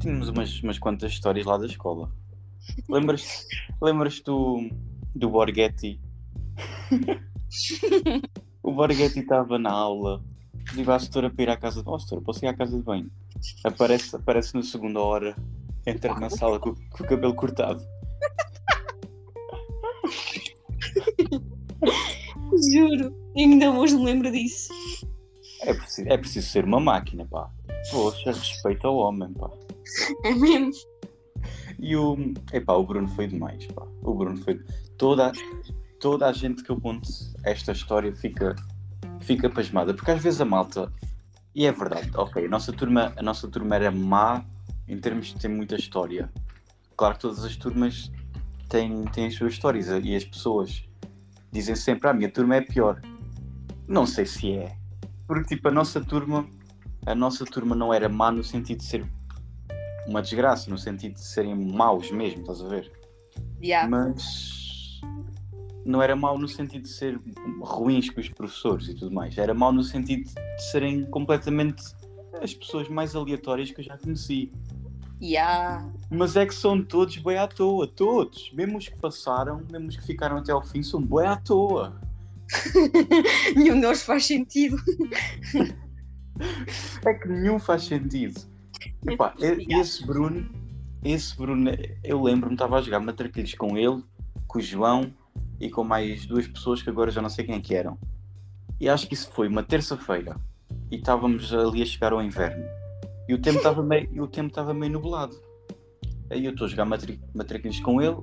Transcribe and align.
tínhamos 0.00 0.28
umas, 0.28 0.62
umas 0.62 0.78
quantas 0.78 1.12
histórias 1.12 1.46
lá 1.46 1.56
da 1.56 1.66
escola. 1.66 2.10
Lembras-te 2.88 3.46
lembras 3.80 4.20
do, 4.20 4.68
do 5.14 5.28
Borghetti? 5.28 6.00
o 8.62 8.72
Borghetti 8.72 9.20
estava 9.20 9.58
na 9.58 9.70
aula, 9.70 10.22
pediu 10.64 10.90
à 10.92 10.98
setora 10.98 11.30
para 11.30 11.42
ir 11.42 11.50
à 11.50 11.56
casa 11.56 11.80
de 11.80 11.84
banho. 11.84 11.96
Oh, 11.96 12.00
setora, 12.00 12.22
posso 12.22 12.44
ir 12.44 12.48
à 12.48 12.54
casa 12.54 12.76
de 12.76 12.82
banho? 12.82 13.10
Aparece, 13.64 14.16
aparece 14.16 14.54
na 14.54 14.62
segunda 14.62 15.00
hora, 15.00 15.36
entra 15.86 16.18
na 16.18 16.30
sala 16.30 16.58
com, 16.58 16.74
com 16.74 17.04
o 17.04 17.06
cabelo 17.06 17.34
cortado. 17.34 17.84
Juro, 22.72 23.14
ainda 23.36 23.70
hoje 23.70 23.96
me 23.96 24.04
lembro 24.04 24.30
disso. 24.30 24.72
É 25.62 25.74
preciso, 25.74 26.08
é 26.08 26.16
preciso 26.16 26.48
ser 26.48 26.64
uma 26.64 26.80
máquina, 26.80 27.26
pá. 27.26 27.50
Poxa, 27.90 28.32
respeito 28.32 28.86
ao 28.86 28.96
homem, 28.96 29.32
pá. 29.32 29.50
É 30.24 30.34
mesmo? 30.34 30.72
E 31.78 31.96
o. 31.96 32.16
Epá, 32.52 32.74
o 32.74 32.84
Bruno 32.84 33.08
foi 33.08 33.26
demais, 33.26 33.66
pá. 33.68 33.86
O 34.02 34.14
Bruno 34.14 34.36
foi. 34.38 34.60
Toda, 34.98 35.32
toda 35.98 36.26
a 36.26 36.32
gente 36.32 36.62
que 36.62 36.70
eu 36.70 36.80
conto 36.80 37.08
esta 37.44 37.72
história 37.72 38.12
fica, 38.12 38.54
fica 39.20 39.48
pasmada. 39.48 39.94
Porque 39.94 40.10
às 40.10 40.22
vezes 40.22 40.40
a 40.40 40.44
malta. 40.44 40.92
E 41.54 41.66
é 41.66 41.72
verdade, 41.72 42.10
ok, 42.14 42.46
a 42.46 42.48
nossa 42.48 42.72
turma, 42.72 43.12
a 43.16 43.22
nossa 43.22 43.48
turma 43.48 43.74
era 43.74 43.90
má 43.90 44.44
em 44.86 44.96
termos 44.98 45.28
de 45.28 45.36
ter 45.36 45.48
muita 45.48 45.74
história. 45.74 46.30
Claro 46.96 47.14
que 47.14 47.20
todas 47.20 47.44
as 47.44 47.56
turmas 47.56 48.10
têm, 48.68 49.04
têm 49.06 49.26
as 49.26 49.34
suas 49.34 49.54
histórias 49.54 49.88
e 49.88 50.14
as 50.14 50.24
pessoas 50.24 50.84
dizem 51.50 51.74
sempre: 51.74 52.08
ah, 52.08 52.10
a 52.10 52.14
minha 52.14 52.30
turma 52.30 52.56
é 52.56 52.60
pior. 52.60 53.00
Não 53.88 54.06
sei 54.06 54.26
se 54.26 54.52
é. 54.52 54.76
Porque, 55.26 55.56
tipo, 55.56 55.68
a 55.68 55.70
nossa 55.72 56.00
turma, 56.00 56.48
a 57.06 57.14
nossa 57.14 57.44
turma 57.44 57.74
não 57.74 57.92
era 57.92 58.08
má 58.08 58.30
no 58.30 58.44
sentido 58.44 58.78
de 58.78 58.84
ser 58.84 59.06
uma 60.10 60.20
desgraça, 60.20 60.68
no 60.68 60.76
sentido 60.76 61.14
de 61.14 61.24
serem 61.24 61.54
maus 61.54 62.10
mesmo, 62.10 62.40
estás 62.40 62.60
a 62.60 62.68
ver? 62.68 62.90
Yeah. 63.62 63.88
Mas 63.88 65.00
não 65.84 66.02
era 66.02 66.16
mau 66.16 66.36
no 66.36 66.48
sentido 66.48 66.82
de 66.82 66.88
ser 66.88 67.20
ruins 67.62 68.10
com 68.10 68.20
os 68.20 68.28
professores 68.28 68.88
e 68.88 68.94
tudo 68.94 69.12
mais. 69.14 69.38
Era 69.38 69.54
mau 69.54 69.72
no 69.72 69.84
sentido 69.84 70.24
de 70.24 70.62
serem 70.70 71.04
completamente 71.06 71.84
as 72.42 72.52
pessoas 72.52 72.88
mais 72.88 73.14
aleatórias 73.14 73.70
que 73.70 73.80
eu 73.80 73.84
já 73.84 73.96
conheci. 73.96 74.52
Yeah. 75.22 75.88
Mas 76.10 76.34
é 76.34 76.44
que 76.44 76.54
são 76.54 76.82
todos 76.82 77.16
bem 77.18 77.38
à 77.38 77.46
toa, 77.46 77.86
todos. 77.86 78.50
Mesmo 78.52 78.78
os 78.78 78.88
que 78.88 78.98
passaram, 78.98 79.64
mesmo 79.70 79.88
os 79.88 79.96
que 79.96 80.04
ficaram 80.04 80.38
até 80.38 80.50
ao 80.50 80.62
fim, 80.62 80.82
são 80.82 81.00
bem 81.00 81.26
à 81.26 81.36
toa. 81.36 82.00
Nenhum 83.54 83.80
deles 83.80 84.02
faz 84.02 84.26
sentido. 84.26 84.76
É 87.04 87.14
que 87.14 87.28
nenhum 87.28 87.58
faz 87.60 87.84
sentido. 87.84 88.49
Epá, 89.06 89.34
esse 89.38 90.06
Bruno, 90.06 90.48
esse 91.04 91.36
Bruno, 91.36 91.70
eu 92.04 92.22
lembro-me, 92.22 92.54
estava 92.54 92.78
a 92.78 92.82
jogar 92.82 93.00
matraquilhos 93.00 93.54
com 93.54 93.76
ele, 93.76 94.02
com 94.46 94.58
o 94.58 94.62
João 94.62 95.12
e 95.58 95.68
com 95.70 95.84
mais 95.84 96.26
duas 96.26 96.46
pessoas 96.48 96.82
que 96.82 96.90
agora 96.90 97.10
já 97.10 97.20
não 97.22 97.28
sei 97.28 97.44
quem 97.44 97.54
é 97.54 97.60
que 97.60 97.74
eram. 97.74 97.98
E 98.80 98.88
acho 98.88 99.06
que 99.06 99.14
isso 99.14 99.30
foi 99.32 99.46
uma 99.48 99.62
terça-feira. 99.62 100.36
E 100.90 100.96
estávamos 100.96 101.52
ali 101.52 101.82
a 101.82 101.86
chegar 101.86 102.12
ao 102.12 102.22
inverno. 102.22 102.64
E 103.28 103.34
o 103.34 103.38
tempo 103.38 103.58
estava 103.58 103.82
meio, 103.82 104.22
o 104.22 104.26
tempo 104.26 104.48
estava 104.48 104.72
meio 104.72 104.92
nublado. 104.92 105.36
Aí 106.30 106.44
eu 106.44 106.52
estou 106.52 106.66
a 106.66 106.70
jogar 106.70 106.84
matri- 106.84 107.20
matraquilhos 107.34 107.80
com 107.80 108.00
ele, 108.00 108.16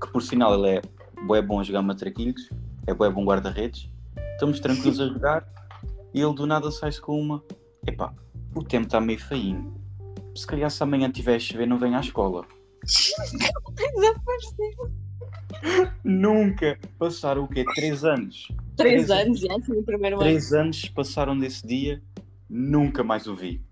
que 0.00 0.10
por 0.12 0.22
sinal 0.22 0.54
ele 0.54 0.78
é 0.78 0.82
bué 1.26 1.40
bom 1.42 1.60
a 1.60 1.62
jogar 1.62 1.82
matraquilhos, 1.82 2.48
é 2.86 2.92
bué 2.94 3.08
bom 3.10 3.24
guarda-redes. 3.24 3.88
Estamos 4.32 4.58
tranquilos 4.60 5.00
a 5.00 5.06
jogar 5.06 5.46
e 6.12 6.20
ele 6.20 6.34
do 6.34 6.46
nada 6.46 6.70
sai-se 6.70 7.00
com 7.00 7.20
uma. 7.20 7.42
Epá, 7.86 8.12
o 8.54 8.62
tempo 8.62 8.86
está 8.86 9.00
meio 9.00 9.18
feinho. 9.20 9.72
Se 10.34 10.46
calhar 10.46 10.70
se 10.70 10.82
amanhã 10.82 11.10
tiver 11.10 11.38
chover 11.38 11.66
não 11.66 11.78
venha 11.78 11.98
à 11.98 12.00
escola. 12.00 12.46
Desapareceu. 12.84 14.90
Nunca 16.04 16.78
passaram 16.98 17.44
o 17.44 17.48
quê? 17.48 17.64
Três 17.74 18.04
anos. 18.04 18.48
Três 18.76 19.06
Três 19.06 19.10
anos, 19.10 19.40
já, 19.40 19.60
foi 19.64 19.78
o 19.78 19.82
primeiro 19.82 20.16
ano. 20.16 20.24
Três 20.24 20.52
anos 20.52 20.84
passaram 20.88 21.38
desse 21.38 21.66
dia, 21.66 22.02
nunca 22.50 23.04
mais 23.04 23.26
o 23.26 23.34
vi. 23.34 23.62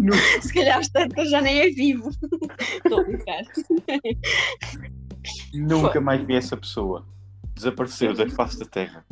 nunca. 0.00 0.16
Se 0.42 0.52
calhar 0.52 0.78
às 0.78 0.88
tantas 0.88 1.30
já 1.30 1.40
nem 1.40 1.60
é 1.60 1.70
vivo. 1.70 2.10
Estou 2.84 3.00
a 3.00 3.04
brincar. 3.04 3.42
Nunca 5.54 6.00
mais 6.00 6.26
vi 6.26 6.34
essa 6.34 6.56
pessoa. 6.56 7.06
Desapareceu 7.54 8.14
da 8.14 8.28
face 8.30 8.58
da 8.58 8.66
terra. 8.66 9.04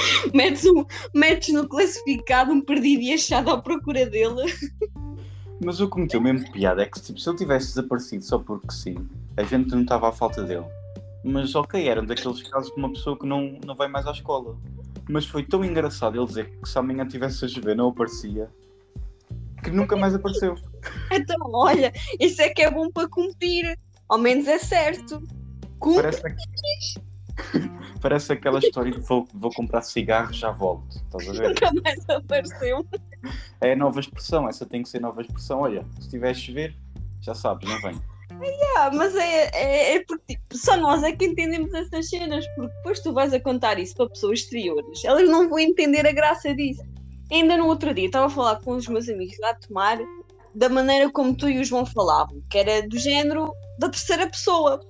Metes, 0.34 0.64
um, 0.66 0.84
metes 1.14 1.54
no 1.54 1.68
classificado 1.68 2.52
um 2.52 2.60
perdido 2.60 3.02
e 3.02 3.12
achado 3.12 3.50
à 3.50 3.60
procura 3.60 4.06
dele. 4.06 4.42
Mas 5.62 5.80
o 5.80 5.88
que 5.88 6.00
meteu 6.00 6.20
mesmo 6.20 6.50
piada 6.52 6.82
é 6.82 6.86
que 6.86 7.00
tipo, 7.00 7.18
se 7.18 7.28
ele 7.28 7.36
tivesse 7.36 7.68
desaparecido 7.68 8.24
só 8.24 8.38
porque 8.38 8.72
sim, 8.72 8.96
a 9.36 9.42
gente 9.42 9.70
não 9.70 9.82
estava 9.82 10.08
à 10.08 10.12
falta 10.12 10.42
dele. 10.42 10.64
Mas 11.22 11.54
ok, 11.54 11.86
eram 11.86 12.04
daqueles 12.04 12.42
casos 12.48 12.72
de 12.72 12.78
uma 12.78 12.90
pessoa 12.90 13.18
que 13.18 13.26
não, 13.26 13.58
não 13.64 13.74
vai 13.74 13.88
mais 13.88 14.06
à 14.06 14.12
escola. 14.12 14.56
Mas 15.08 15.26
foi 15.26 15.42
tão 15.42 15.64
engraçado 15.64 16.18
ele 16.18 16.26
dizer 16.26 16.50
que 16.62 16.68
se 16.68 16.78
amanhã 16.78 17.06
tivesse 17.06 17.44
a 17.44 17.48
chover 17.48 17.76
não 17.76 17.88
aparecia, 17.88 18.48
que 19.62 19.70
nunca 19.70 19.96
mais 19.96 20.14
apareceu. 20.14 20.54
Então, 21.12 21.36
olha, 21.52 21.92
isso 22.18 22.40
é 22.40 22.48
que 22.48 22.62
é 22.62 22.70
bom 22.70 22.90
para 22.90 23.08
cumprir. 23.08 23.78
Ao 24.08 24.16
menos 24.16 24.48
é 24.48 24.58
certo. 24.58 25.22
Cumpre. 25.78 26.02
Parece, 26.02 26.22
Parece 28.00 28.32
aquela 28.32 28.58
história 28.58 28.92
de 28.92 29.00
vou, 29.00 29.28
vou 29.34 29.52
comprar 29.52 29.82
cigarros, 29.82 30.36
já 30.36 30.50
volto. 30.50 30.96
Estás 30.96 31.28
a 31.28 31.32
ver? 31.32 31.48
Nunca 31.48 31.70
mais 31.84 32.08
apareceu. 32.08 32.86
É 33.60 33.72
a 33.72 33.76
nova 33.76 34.00
expressão, 34.00 34.48
essa 34.48 34.64
tem 34.64 34.82
que 34.82 34.88
ser 34.88 35.00
nova 35.00 35.20
expressão. 35.20 35.60
Olha, 35.60 35.84
se 36.00 36.08
tiver 36.08 36.30
a 36.30 36.34
chover, 36.34 36.74
já 37.20 37.34
sabes, 37.34 37.68
não 37.68 37.80
vem. 37.82 38.00
Mas 38.94 39.14
é, 39.14 39.50
é, 39.52 39.96
é 39.96 40.04
porque 40.04 40.34
tipo, 40.34 40.56
só 40.56 40.76
nós 40.76 41.02
é 41.02 41.12
que 41.12 41.26
entendemos 41.26 41.72
essas 41.74 42.08
cenas, 42.08 42.46
porque 42.56 42.74
depois 42.76 43.00
tu 43.00 43.12
vais 43.12 43.34
a 43.34 43.40
contar 43.40 43.78
isso 43.78 43.94
para 43.96 44.08
pessoas 44.08 44.40
exteriores, 44.40 45.04
elas 45.04 45.28
não 45.28 45.48
vão 45.48 45.58
entender 45.58 46.06
a 46.06 46.12
graça 46.12 46.54
disso. 46.54 46.82
Ainda 47.30 47.56
no 47.56 47.66
outro 47.66 47.92
dia 47.92 48.06
estava 48.06 48.26
a 48.26 48.30
falar 48.30 48.56
com 48.60 48.72
os 48.72 48.88
meus 48.88 49.08
amigos 49.08 49.36
lá 49.40 49.50
a 49.50 49.54
tomar 49.54 49.98
da 50.54 50.68
maneira 50.68 51.10
como 51.10 51.36
tu 51.36 51.48
e 51.48 51.60
o 51.60 51.64
João 51.64 51.86
falavam, 51.86 52.42
que 52.50 52.58
era 52.58 52.86
do 52.88 52.98
género 52.98 53.52
da 53.78 53.88
terceira 53.88 54.26
pessoa. 54.28 54.80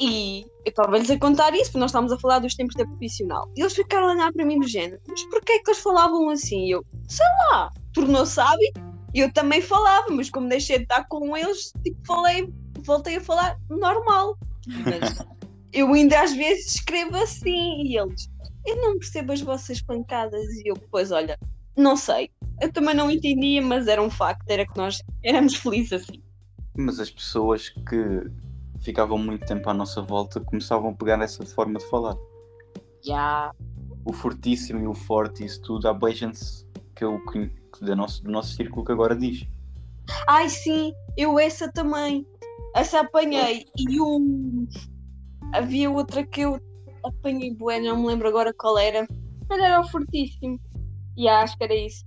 E 0.00 0.42
eu 0.64 0.70
estava-lhes 0.70 1.10
a 1.10 1.18
contar 1.18 1.54
isso, 1.54 1.66
porque 1.66 1.78
nós 1.78 1.90
estávamos 1.90 2.12
a 2.12 2.18
falar 2.18 2.38
dos 2.40 2.54
tempos 2.54 2.74
da 2.76 2.84
profissional. 2.84 3.50
E 3.56 3.60
eles 3.60 3.74
ficaram 3.74 4.08
a 4.08 4.12
olhar 4.12 4.32
para 4.32 4.44
mim 4.44 4.60
do 4.60 4.68
género, 4.68 5.00
mas 5.08 5.22
porquê 5.24 5.52
é 5.52 5.58
que 5.60 5.70
eles 5.70 5.80
falavam 5.80 6.28
assim? 6.28 6.66
E 6.66 6.70
eu, 6.72 6.84
sei 7.08 7.26
lá, 7.50 7.70
tornou-se 7.92 8.38
hábito. 8.38 8.80
E 9.14 9.20
eu 9.20 9.32
também 9.32 9.62
falava, 9.62 10.08
mas 10.10 10.28
como 10.28 10.48
deixei 10.48 10.78
de 10.78 10.82
estar 10.82 11.04
com 11.08 11.34
eles, 11.36 11.72
tipo, 11.82 11.98
falei, 12.06 12.52
voltei 12.80 13.16
a 13.16 13.20
falar 13.20 13.58
normal. 13.70 14.36
Mas 14.66 15.24
eu 15.72 15.92
ainda 15.92 16.20
às 16.20 16.34
vezes 16.34 16.74
escrevo 16.74 17.16
assim, 17.16 17.82
e 17.82 17.96
eles, 17.96 18.28
eu 18.66 18.76
não 18.76 18.98
percebo 18.98 19.32
as 19.32 19.40
vossas 19.40 19.80
pancadas. 19.80 20.44
E 20.56 20.68
eu, 20.68 20.76
pois 20.90 21.10
olha, 21.10 21.38
não 21.76 21.96
sei. 21.96 22.30
Eu 22.60 22.72
também 22.72 22.94
não 22.94 23.10
entendia, 23.10 23.62
mas 23.62 23.86
era 23.86 24.02
um 24.02 24.10
facto, 24.10 24.42
era 24.48 24.66
que 24.66 24.76
nós 24.76 25.02
éramos 25.22 25.54
felizes 25.54 25.94
assim. 25.94 26.22
Mas 26.76 27.00
as 27.00 27.10
pessoas 27.10 27.70
que 27.70 28.30
ficavam 28.86 29.18
muito 29.18 29.44
tempo 29.44 29.68
à 29.68 29.74
nossa 29.74 30.00
volta 30.00 30.40
começavam 30.40 30.90
a 30.90 30.94
pegar 30.94 31.16
nessa 31.16 31.44
forma 31.44 31.78
de 31.78 31.84
falar. 31.86 32.16
Já. 33.04 33.52
O 34.04 34.12
fortíssimo 34.12 34.80
e 34.80 34.86
o 34.86 34.94
forte, 34.94 35.44
isso 35.44 35.60
tudo, 35.62 35.88
há 35.88 35.92
boa 35.92 36.12
gente 36.12 36.40
que 36.94 37.04
eu 37.04 37.20
que 37.26 37.50
do 37.80 37.96
nosso, 37.96 38.22
do 38.22 38.30
nosso 38.30 38.54
círculo 38.54 38.86
que 38.86 38.92
agora 38.92 39.16
diz. 39.16 39.44
Ai 40.28 40.48
sim, 40.48 40.92
eu 41.16 41.38
essa 41.38 41.70
também. 41.72 42.24
Essa 42.74 43.00
apanhei. 43.00 43.64
E 43.76 44.00
o. 44.00 44.20
Havia 45.52 45.90
outra 45.90 46.24
que 46.24 46.42
eu 46.42 46.58
apanhei 47.04 47.52
bué, 47.52 47.80
não 47.80 48.00
me 48.00 48.06
lembro 48.06 48.28
agora 48.28 48.54
qual 48.54 48.78
era. 48.78 49.06
Mas 49.48 49.58
era 49.58 49.80
o 49.80 49.88
fortíssimo. 49.88 50.60
E 51.16 51.28
acho 51.28 51.56
que 51.58 51.64
era 51.64 51.74
isso. 51.74 52.04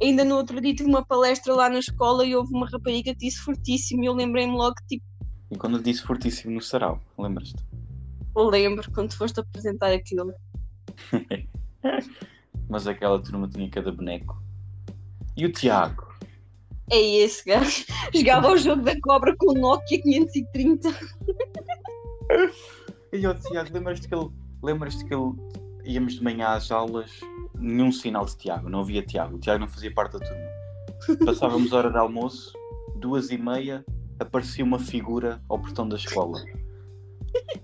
Ainda 0.00 0.24
no 0.24 0.36
outro 0.36 0.60
dia 0.60 0.74
tive 0.74 0.88
uma 0.88 1.04
palestra 1.04 1.54
lá 1.54 1.68
na 1.68 1.78
escola 1.78 2.24
e 2.24 2.34
houve 2.34 2.54
uma 2.54 2.68
rapariga 2.68 3.12
que 3.12 3.26
disse 3.26 3.38
fortíssimo 3.38 4.02
e 4.02 4.06
eu 4.06 4.14
lembrei-me 4.14 4.54
logo, 4.54 4.74
tipo, 4.88 5.04
E 5.52 5.56
quando 5.56 5.76
eu 5.76 5.82
disse 5.82 6.00
fortíssimo 6.00 6.54
no 6.54 6.62
sarau, 6.62 6.98
lembras-te? 7.18 7.62
lembro 8.34 8.90
quando 8.90 9.12
foste 9.12 9.38
apresentar 9.38 9.92
aquilo. 9.92 10.32
Mas 12.70 12.86
aquela 12.86 13.22
turma 13.22 13.46
tinha 13.46 13.68
cada 13.68 13.92
boneco. 13.92 14.42
E 15.36 15.44
o 15.44 15.52
Tiago? 15.52 16.10
É 16.90 16.98
esse 16.98 17.44
gajo. 17.44 17.84
Jogava 18.14 18.50
o 18.50 18.56
jogo 18.56 18.82
da 18.82 18.98
cobra 19.02 19.36
com 19.36 19.52
o 19.52 19.54
Nokia 19.54 20.00
530. 20.00 20.88
E 23.12 23.26
o 23.26 23.34
Tiago, 23.38 23.74
lembras-te 23.74 24.08
que 24.08 24.14
ele. 24.14 24.30
Lembras-te 24.62 25.04
que 25.04 25.14
ele 25.14 25.34
íamos 25.84 26.14
de 26.14 26.24
manhã 26.24 26.48
às 26.48 26.70
aulas, 26.70 27.20
nenhum 27.58 27.92
sinal 27.92 28.24
de 28.24 28.38
Tiago, 28.38 28.70
não 28.70 28.80
havia 28.80 29.02
Tiago, 29.02 29.36
o 29.36 29.38
Tiago 29.38 29.60
não 29.60 29.68
fazia 29.68 29.92
parte 29.92 30.12
da 30.12 30.20
turma. 30.20 31.26
Passávamos 31.26 31.74
a 31.74 31.76
hora 31.76 31.90
de 31.90 31.98
almoço, 31.98 32.52
duas 32.96 33.30
e 33.30 33.36
meia, 33.36 33.84
aparecia 34.22 34.64
uma 34.64 34.78
figura 34.78 35.40
ao 35.48 35.58
portão 35.58 35.88
da 35.88 35.96
escola. 35.96 36.42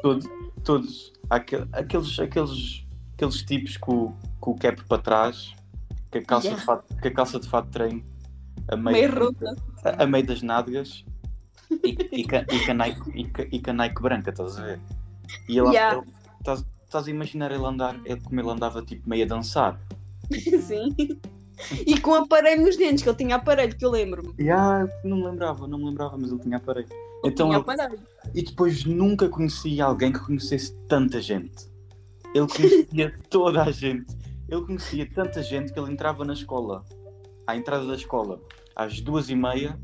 Todos, 0.03 0.27
todos 0.65 1.13
aquel- 1.31 1.67
aqueles, 1.73 2.19
aqueles, 2.19 2.87
aqueles 3.15 3.43
tipos 3.43 3.77
com, 3.77 3.93
o- 4.07 4.17
com 4.41 4.51
o 4.53 4.59
cap 4.59 4.83
para 4.85 5.03
trás, 5.03 5.55
com 6.11 6.19
a 6.19 6.23
calça, 6.23 6.47
Yeah. 6.49 6.61
de 6.61 6.67
fato, 6.67 6.95
com 7.01 7.09
a 7.09 7.11
calça 7.11 7.41
de 7.41 7.49
fato 7.49 7.67
de 7.67 7.71
treino, 7.73 8.05
a 8.69 8.77
Meio 8.77 9.35
a, 9.85 10.03
a 10.03 10.07
meio 10.07 10.27
das 10.27 10.43
nádegas 10.43 11.05
e, 11.71 11.97
e, 12.13 12.21
e, 12.21 12.25
com 12.27 12.71
a 12.71 12.75
Nike, 12.75 13.11
e, 13.15 13.57
e 13.57 13.61
com 13.63 13.73
Nike 13.73 14.03
branca, 14.03 14.31
estás 14.31 14.59
a 14.59 14.65
ver? 14.65 14.81
E 15.49 15.59
ele, 15.59 15.69
Yeah. 15.71 15.99
ele- 15.99 16.07
estás, 16.39 16.65
estás 16.85 17.07
a 17.07 17.11
imaginar 17.11 17.51
ele 17.53 17.65
andar, 17.65 18.01
ele, 18.07 18.21
como 18.21 18.41
ele 18.41 18.51
andava 18.51 18.83
tipo 18.83 19.09
meio 19.09 19.25
a 19.25 19.29
dançar. 19.29 19.79
Sim. 20.63 20.95
E 21.87 22.01
com 22.01 22.15
aparelho 22.15 22.63
nos 22.63 22.77
dentes, 22.77 23.03
que 23.03 23.09
ele 23.09 23.17
tinha 23.17 23.37
aparelho, 23.37 23.77
que 23.77 23.85
eu 23.85 23.91
lembro-me. 23.91 24.35
E 24.39 24.51
ah, 24.51 24.89
não 25.05 25.19
me 25.19 25.25
lembrava, 25.25 25.67
não 25.67 25.79
me 25.79 25.85
lembrava, 25.87 26.17
mas 26.17 26.31
ele 26.31 26.41
tinha 26.41 26.57
aparelho. 26.57 26.89
Então 27.25 27.49
tinha 27.49 27.59
ele, 27.59 27.63
aparelho. 27.63 27.99
E 28.35 28.43
depois 28.43 28.85
nunca 28.85 29.29
conheci 29.29 29.81
alguém 29.81 30.13
que 30.13 30.21
conhecesse 30.21 30.75
tanta 30.89 31.21
gente. 31.21 31.69
Ele 32.35 32.47
conhecia 32.47 33.15
toda 33.29 33.65
a 33.65 33.71
gente. 33.71 34.17
Ele 34.49 34.65
conhecia 34.65 35.09
tanta 35.13 35.43
gente 35.43 35.73
que 35.73 35.79
ele 35.79 35.93
entrava 35.93 36.25
na 36.25 36.33
escola, 36.33 36.85
à 37.47 37.57
entrada 37.57 37.87
da 37.87 37.95
escola, 37.95 38.41
às 38.75 39.01
duas 39.01 39.29
e 39.29 39.35
meia 39.35 39.79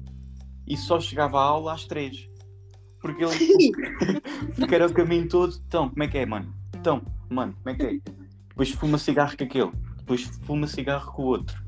e 0.66 0.76
só 0.76 0.98
chegava 1.00 1.38
à 1.38 1.42
aula 1.42 1.74
às 1.74 1.84
três. 1.84 2.28
Porque 3.00 3.22
ele 3.22 3.72
porque 4.56 4.74
era 4.74 4.86
o 4.86 4.92
caminho 4.92 5.28
todo. 5.28 5.54
Então, 5.66 5.90
como 5.90 6.02
é 6.02 6.08
que 6.08 6.18
é, 6.18 6.26
mano? 6.26 6.54
Então, 6.74 7.02
mano, 7.28 7.54
como 7.62 7.70
é 7.70 7.74
que 7.74 7.82
é? 7.82 8.12
Depois 8.48 8.70
fuma 8.70 8.98
cigarro 8.98 9.36
com 9.36 9.44
aquele, 9.44 9.72
depois 9.98 10.22
fuma 10.22 10.66
cigarro 10.66 11.12
com 11.12 11.22
o 11.22 11.26
outro. 11.26 11.63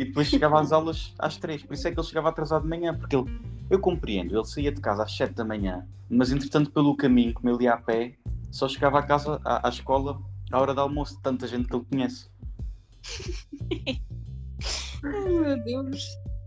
E 0.00 0.04
depois 0.06 0.28
chegava 0.28 0.58
às 0.58 0.72
aulas 0.72 1.12
às 1.18 1.36
três. 1.36 1.62
Por 1.62 1.74
isso 1.74 1.86
é 1.86 1.90
que 1.92 2.00
ele 2.00 2.06
chegava 2.06 2.30
atrasado 2.30 2.62
de 2.62 2.68
manhã, 2.68 2.96
porque 2.96 3.14
ele 3.14 3.26
eu 3.68 3.78
compreendo, 3.78 4.34
ele 4.34 4.46
saía 4.46 4.72
de 4.72 4.80
casa 4.80 5.02
às 5.02 5.14
7 5.14 5.34
da 5.34 5.44
manhã, 5.44 5.86
mas 6.08 6.32
entretanto 6.32 6.70
pelo 6.70 6.96
caminho, 6.96 7.34
como 7.34 7.50
ele 7.50 7.64
ia 7.64 7.74
a 7.74 7.76
pé, 7.76 8.14
só 8.50 8.66
chegava 8.66 8.98
a 8.98 9.02
casa, 9.02 9.38
à, 9.44 9.68
à 9.68 9.70
escola, 9.70 10.18
à 10.50 10.58
hora 10.58 10.72
do 10.72 10.80
almoço, 10.80 11.16
de 11.16 11.22
tanta 11.22 11.46
gente 11.46 11.68
que 11.68 11.76
ele 11.76 11.84
conhece. 11.84 12.30
Ai 15.04 15.28
meu 15.28 15.62
Deus. 15.64 16.02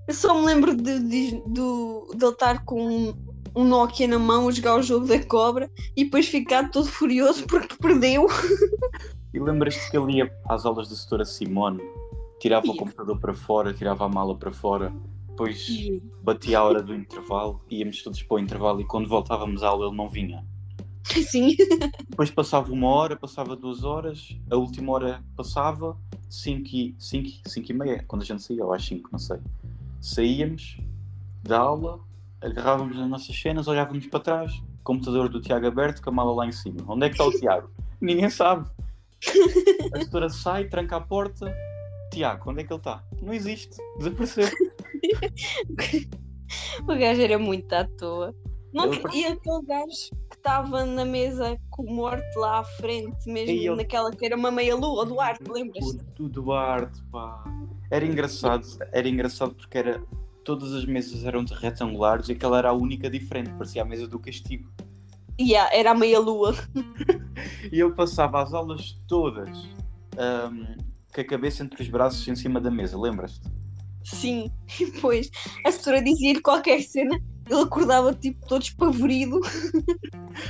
Eu 0.07 0.15
só 0.15 0.33
me 0.33 0.47
lembro 0.47 0.75
de, 0.75 0.99
de, 0.99 1.43
do, 1.45 2.11
de 2.17 2.25
ele 2.25 2.33
estar 2.33 2.65
com 2.65 2.81
um, 2.81 3.13
um 3.55 3.63
Nokia 3.63 4.07
na 4.07 4.17
mão 4.17 4.47
a 4.47 4.51
jogar 4.51 4.77
o 4.77 4.81
jogo 4.81 5.05
da 5.05 5.23
cobra 5.23 5.69
e 5.95 6.05
depois 6.05 6.27
ficar 6.27 6.71
todo 6.71 6.87
furioso 6.87 7.45
porque 7.45 7.75
perdeu. 7.75 8.25
E 9.31 9.39
lembras-te 9.39 9.91
que 9.91 9.97
ele 9.97 10.17
ia 10.17 10.31
às 10.49 10.65
aulas 10.65 10.89
da 10.89 10.95
setora 10.95 11.23
Simone, 11.23 11.81
tirava 12.43 12.67
o 12.69 12.75
computador 12.75 13.17
para 13.21 13.33
fora, 13.33 13.73
tirava 13.73 14.03
a 14.03 14.09
mala 14.09 14.35
para 14.35 14.51
fora, 14.51 14.93
depois 15.29 15.65
batia 16.21 16.59
a 16.59 16.63
hora 16.63 16.83
do 16.83 16.93
intervalo, 16.93 17.63
íamos 17.71 18.03
todos 18.03 18.21
para 18.21 18.35
o 18.35 18.39
intervalo 18.39 18.81
e 18.81 18.85
quando 18.85 19.07
voltávamos 19.07 19.63
à 19.63 19.69
aula 19.69 19.87
ele 19.87 19.95
não 19.95 20.09
vinha. 20.09 20.45
Sim. 21.07 21.55
Depois 22.09 22.29
passava 22.29 22.69
uma 22.73 22.89
hora, 22.89 23.15
passava 23.15 23.55
duas 23.55 23.85
horas, 23.85 24.37
a 24.51 24.57
última 24.57 24.91
hora 24.91 25.23
passava, 25.37 25.97
5 26.29 26.67
e, 26.67 26.95
cinco, 26.99 27.29
cinco 27.47 27.71
e 27.71 27.73
meia, 27.73 28.03
quando 28.05 28.23
a 28.23 28.25
gente 28.25 28.43
saía, 28.43 28.65
ou 28.65 28.73
às 28.73 28.85
5, 28.85 29.09
não 29.09 29.19
sei. 29.19 29.37
Saíamos 30.01 30.77
da 31.43 31.59
aula, 31.59 32.01
agarrávamos 32.41 32.99
as 32.99 33.07
nossas 33.07 33.39
cenas, 33.39 33.69
olhávamos 33.69 34.05
para 34.07 34.19
trás, 34.19 34.61
computador 34.83 35.29
do 35.29 35.39
Tiago 35.39 35.65
aberto, 35.65 36.01
com 36.01 36.09
a 36.09 36.13
mala 36.13 36.33
lá 36.33 36.45
em 36.45 36.51
cima. 36.51 36.83
Onde 36.89 37.05
é 37.05 37.09
que 37.09 37.15
está 37.15 37.25
o 37.25 37.31
Tiago? 37.31 37.71
Ninguém 38.01 38.29
sabe. 38.29 38.69
A 39.93 39.99
setora 39.99 40.29
sai, 40.29 40.65
tranca 40.65 40.97
a 40.97 41.01
porta. 41.01 41.53
Tiago, 42.13 42.51
onde 42.51 42.61
é 42.61 42.63
que 42.63 42.71
ele 42.73 42.79
está? 42.79 43.03
Não 43.21 43.33
existe, 43.33 43.77
desapareceu. 43.97 44.47
O 46.87 46.95
gajo 46.95 47.21
era 47.21 47.39
muito 47.39 47.71
à 47.73 47.83
toa. 47.85 48.33
Não, 48.73 48.85
Ele- 48.91 49.01
E 49.13 49.25
aquele 49.25 49.61
gajo 49.65 50.09
que 50.29 50.35
estava 50.35 50.85
na 50.85 51.05
mesa 51.05 51.57
com 51.69 51.83
o 51.83 51.93
morto 51.95 52.23
lá 52.39 52.59
à 52.59 52.63
frente, 52.63 53.27
mesmo 53.27 53.51
ele- 53.55 53.75
naquela 53.75 54.11
que 54.11 54.25
era 54.25 54.35
uma 54.35 54.51
meia-lua, 54.51 55.03
o 55.03 55.05
Duarte, 55.05 55.43
lembras? 55.49 55.83
O, 56.19 56.29
Duarte, 56.29 57.01
pá. 57.11 57.43
Era 57.91 58.05
engraçado, 58.05 58.65
era 58.91 59.07
engraçado 59.07 59.53
porque 59.55 59.77
era, 59.77 60.03
todas 60.43 60.73
as 60.73 60.85
mesas 60.85 61.23
eram 61.23 61.45
retangulares 61.45 62.29
e 62.29 62.33
aquela 62.33 62.57
era 62.57 62.69
a 62.69 62.73
única 62.73 63.09
diferente, 63.09 63.51
parecia 63.51 63.81
a 63.83 63.85
mesa 63.85 64.07
do 64.07 64.19
castigo. 64.19 64.69
Yeah, 65.39 65.73
era 65.75 65.91
a 65.91 65.95
meia-lua. 65.95 66.53
E 67.71 67.79
eu 67.79 67.93
passava 67.95 68.41
as 68.41 68.53
aulas 68.53 68.91
todas 69.07 69.49
ahm, 70.17 70.77
com 71.13 71.21
a 71.21 71.23
cabeça 71.23 71.63
entre 71.63 71.81
os 71.81 71.89
braços 71.89 72.27
em 72.27 72.35
cima 72.35 72.59
da 72.59 72.71
mesa, 72.71 72.97
lembras-te? 72.99 73.41
Sim. 74.03 74.51
E 74.79 74.85
depois 74.91 75.29
a 75.65 75.71
senhora 75.71 76.03
dizia-lhe 76.03 76.41
qualquer 76.41 76.81
cena, 76.81 77.19
ele 77.49 77.61
acordava 77.61 78.13
tipo 78.13 78.45
todo 78.47 78.61
espavorido. 78.63 79.39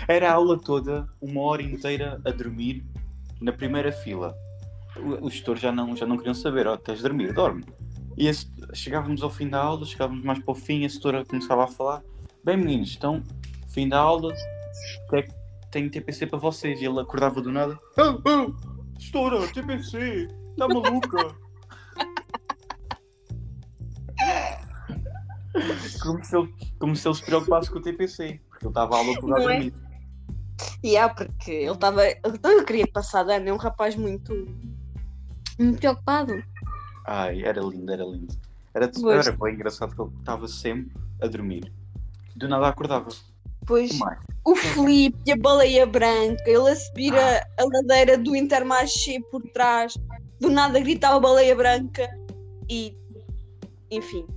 Era 0.08 0.32
a 0.32 0.34
aula 0.36 0.58
toda, 0.60 1.08
uma 1.22 1.42
hora 1.42 1.62
inteira 1.62 2.22
a 2.26 2.32
dormir 2.32 2.86
na 3.42 3.52
primeira 3.52 3.92
fila. 3.92 4.34
Os 5.22 5.38
tutores 5.40 5.62
já 5.62 5.72
não, 5.72 5.96
já 5.96 6.06
não 6.06 6.18
queriam 6.18 6.34
saber, 6.36 6.68
ó, 6.68 6.78
queres 6.78 7.02
dormir? 7.02 7.34
Dorme. 7.34 7.64
E 8.18 8.30
chegávamos 8.74 9.24
ao 9.24 9.30
fim 9.30 9.50
da 9.50 9.62
aula, 9.62 9.86
chegávamos 9.86 10.24
mais 10.24 10.40
para 10.40 10.52
o 10.52 10.56
fim, 10.56 10.86
a 10.86 10.90
setora 10.90 11.26
começava 11.26 11.64
a 11.64 11.68
falar: 11.68 12.02
Bem, 12.46 12.56
meninos, 12.58 12.96
então, 12.96 13.22
fim 13.70 13.90
da 13.90 14.00
aula, 14.00 14.32
te- 15.10 15.28
tenho 15.72 15.90
TPC 15.90 16.28
para 16.28 16.38
vocês. 16.38 16.80
E 16.80 16.86
ele 16.86 17.00
acordava 17.00 17.42
do 17.42 17.52
nada: 17.52 17.78
Oh, 17.98 18.22
oh, 18.30 19.00
setora, 19.02 19.48
TPC, 19.48 20.28
está 20.54 20.68
maluca? 20.68 21.36
como, 26.02 26.24
se 26.24 26.38
ele, 26.38 26.54
como 26.80 26.96
se 26.96 27.08
ele 27.08 27.16
se 27.16 27.24
preocupasse 27.24 27.72
com 27.72 27.80
o 27.80 27.82
TPC, 27.82 28.40
porque 28.50 28.66
ele 28.66 28.72
estava 28.72 28.98
a 28.98 29.04
Não 29.04 29.38
é? 29.38 29.42
dormir. 29.42 29.74
E 30.84 30.96
é 30.96 31.08
porque 31.08 31.52
ele 31.52 31.72
estava. 31.72 32.06
Ele 32.06 32.40
não 32.44 32.66
queria 32.66 32.88
passar 32.88 33.24
de 33.24 33.34
ano, 33.34 33.50
é 33.50 33.54
um 33.54 33.58
rapaz 33.58 33.96
muito. 33.96 34.34
muito 35.60 35.80
preocupado. 35.80 36.44
Ai, 37.06 37.44
era 37.44 37.62
lindo, 37.62 37.92
era 37.92 38.04
lindo. 38.04 38.36
Era, 38.74 38.90
era 39.12 39.32
bem 39.32 39.54
engraçado 39.54 39.96
que 39.96 40.02
ele 40.02 40.12
estava 40.18 40.48
sempre 40.48 40.96
a 41.22 41.28
dormir. 41.28 41.72
Do 42.36 42.48
nada 42.48 42.68
acordava. 42.68 43.10
Depois 43.62 43.98
Mas, 43.98 44.20
o 44.46 44.56
Felipe 44.56 45.18
e 45.26 45.32
a 45.32 45.38
baleia 45.38 45.86
branca, 45.86 46.44
ele 46.46 46.70
a 46.70 46.76
subir 46.76 47.16
a, 47.16 47.38
a 47.60 47.66
ladeira 47.66 48.18
do 48.18 48.36
Intermarché 48.36 49.20
por 49.32 49.42
trás, 49.54 49.94
do 50.44 50.50
nada 50.50 50.80
gritava 50.80 51.20
baleia 51.22 51.56
branca 51.56 52.08
e. 52.70 52.96
enfim. 53.90 54.28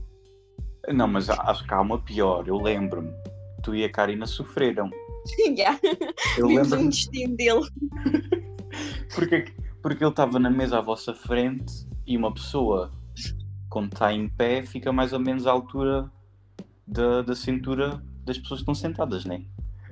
não, 0.95 1.09
mas 1.09 1.29
acho 1.29 1.67
que 1.67 1.75
há 1.75 1.81
uma 1.81 1.99
pior. 1.99 2.47
Eu 2.47 2.57
lembro-me. 2.57 3.13
Tu 3.63 3.75
e 3.75 3.85
a 3.85 3.91
Karina 3.91 4.25
sofreram. 4.27 4.89
yeah, 5.39 5.79
Eu 6.39 6.47
lembro-me 6.47 6.89
destino 6.89 7.37
dele. 7.37 7.69
porque, 9.13 9.53
porque 9.83 10.05
ele 10.05 10.11
estava 10.11 10.39
na 10.39 10.49
mesa 10.49 10.79
à 10.79 10.81
vossa 10.81 11.13
frente 11.13 11.85
e 12.07 12.17
uma 12.17 12.33
pessoa, 12.33 12.93
quando 13.69 13.93
está 13.93 14.13
em 14.13 14.29
pé, 14.29 14.63
fica 14.63 14.93
mais 14.93 15.13
ou 15.13 15.19
menos 15.19 15.45
à 15.49 15.51
altura 15.51 16.09
da, 16.87 17.23
da 17.23 17.35
cintura 17.35 18.01
das 18.25 18.39
pessoas 18.39 18.61
que 18.61 18.63
estão 18.63 18.75
sentadas, 18.75 19.25
né? 19.25 19.43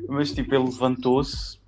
Mas 0.09 0.33
tipo, 0.33 0.55
ele 0.55 0.65
levantou-se. 0.65 1.59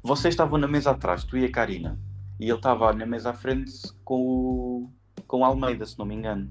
Vocês 0.00 0.34
estavam 0.34 0.56
na 0.56 0.68
mesa 0.68 0.92
atrás, 0.92 1.24
tu 1.24 1.36
e 1.36 1.44
a 1.44 1.50
Karina. 1.50 1.98
E 2.38 2.44
ele 2.44 2.54
estava 2.54 2.92
na 2.92 3.06
mesa 3.06 3.30
à 3.30 3.34
frente 3.34 3.72
com 4.04 4.20
o, 4.20 4.92
com 5.26 5.40
o 5.40 5.44
Almeida, 5.44 5.84
se 5.84 5.98
não 5.98 6.06
me 6.06 6.14
engano. 6.14 6.48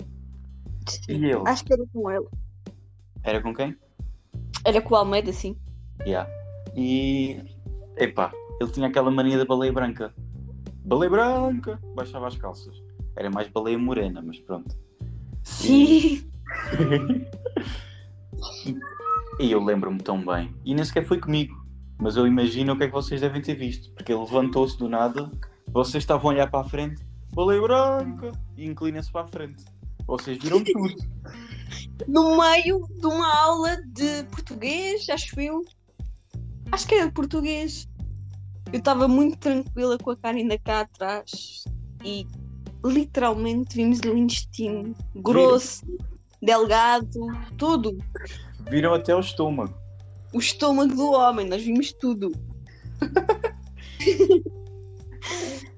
E 1.07 1.13
ele? 1.13 1.43
Acho 1.45 1.63
que 1.63 1.73
era 1.73 1.83
com 1.93 2.11
ele. 2.11 2.27
Era 3.23 3.41
com 3.41 3.53
quem? 3.53 3.75
Era 4.65 4.81
com 4.81 4.93
o 4.93 4.97
Almeida, 4.97 5.31
sim. 5.31 5.57
Yeah. 6.05 6.29
E. 6.75 7.41
Epá, 7.97 8.31
ele 8.59 8.71
tinha 8.71 8.87
aquela 8.87 9.11
mania 9.11 9.37
da 9.37 9.45
baleia 9.45 9.71
branca. 9.71 10.13
Baleia 10.85 11.09
branca! 11.09 11.79
Baixava 11.95 12.27
as 12.27 12.37
calças. 12.37 12.75
Era 13.15 13.29
mais 13.29 13.47
baleia 13.47 13.77
morena, 13.77 14.21
mas 14.21 14.39
pronto. 14.39 14.77
Sim. 15.43 16.29
E 19.39 19.51
eu 19.51 19.63
lembro-me 19.63 19.99
tão 19.99 20.23
bem. 20.25 20.55
E 20.65 20.73
nem 20.73 20.83
sequer 20.83 21.05
foi 21.05 21.19
comigo. 21.19 21.55
Mas 21.99 22.15
eu 22.15 22.25
imagino 22.25 22.73
o 22.73 22.77
que 22.77 22.85
é 22.85 22.87
que 22.87 22.93
vocês 22.93 23.21
devem 23.21 23.41
ter 23.41 23.55
visto. 23.55 23.91
Porque 23.93 24.11
ele 24.11 24.21
levantou-se 24.21 24.77
do 24.77 24.89
nada, 24.89 25.31
vocês 25.77 26.01
estavam 26.01 26.31
a 26.31 26.33
olhar 26.33 26.49
para 26.49 26.61
a 26.61 26.63
frente, 26.63 27.05
baleia 27.35 27.61
branca! 27.61 28.31
E 28.57 28.65
inclina-se 28.65 29.11
para 29.11 29.25
a 29.25 29.27
frente. 29.27 29.63
Vocês 30.07 30.39
viram 30.41 30.63
tudo. 30.63 30.95
No 32.07 32.37
meio 32.37 32.87
de 32.87 33.05
uma 33.05 33.35
aula 33.43 33.75
de 33.87 34.23
português, 34.31 35.09
acho 35.09 35.39
eu. 35.39 35.61
Acho 36.71 36.87
que 36.87 36.95
era 36.95 37.07
de 37.07 37.11
português. 37.11 37.87
Eu 38.71 38.79
estava 38.79 39.07
muito 39.07 39.37
tranquila 39.37 39.97
com 39.97 40.11
a 40.11 40.15
Karina 40.15 40.57
cá 40.57 40.81
atrás 40.81 41.65
e 42.05 42.25
literalmente 42.85 43.75
vimos 43.75 43.99
o 43.99 44.15
intestino 44.15 44.95
grosso, 45.15 45.85
delgado, 46.41 47.27
tudo. 47.57 47.97
Viram 48.69 48.93
até 48.93 49.13
o 49.13 49.19
estômago. 49.19 49.75
O 50.33 50.39
estômago 50.39 50.95
do 50.95 51.11
homem, 51.11 51.47
nós 51.47 51.63
vimos 51.63 51.91
tudo. 51.91 52.31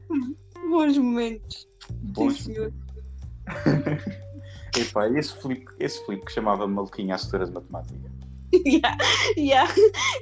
Bons 0.69 0.97
momentos. 0.97 1.67
Bons 1.91 2.37
Sim, 2.37 2.53
senhor. 2.53 2.73
Epá, 4.77 5.07
esse 5.09 5.35
Filipe, 5.41 5.71
esse 5.79 6.05
Filipe 6.05 6.25
que 6.25 6.31
chamava 6.31 6.67
maluquinho 6.67 7.13
à 7.13 7.17
setora 7.17 7.45
de 7.45 7.53
matemática. 7.53 8.09
Yeah, 8.51 8.97
yeah. 9.37 9.71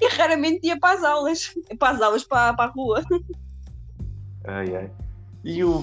E 0.01 0.08
raramente 0.17 0.67
ia 0.67 0.77
para 0.77 0.98
as 0.98 1.03
aulas. 1.06 1.56
Para 1.79 1.96
as 1.96 2.01
aulas, 2.01 2.24
para, 2.25 2.53
para 2.53 2.70
a 2.70 2.74
rua. 2.74 3.01
Ai, 4.44 4.75
ai. 4.75 4.91
E 5.46 5.63
o, 5.63 5.82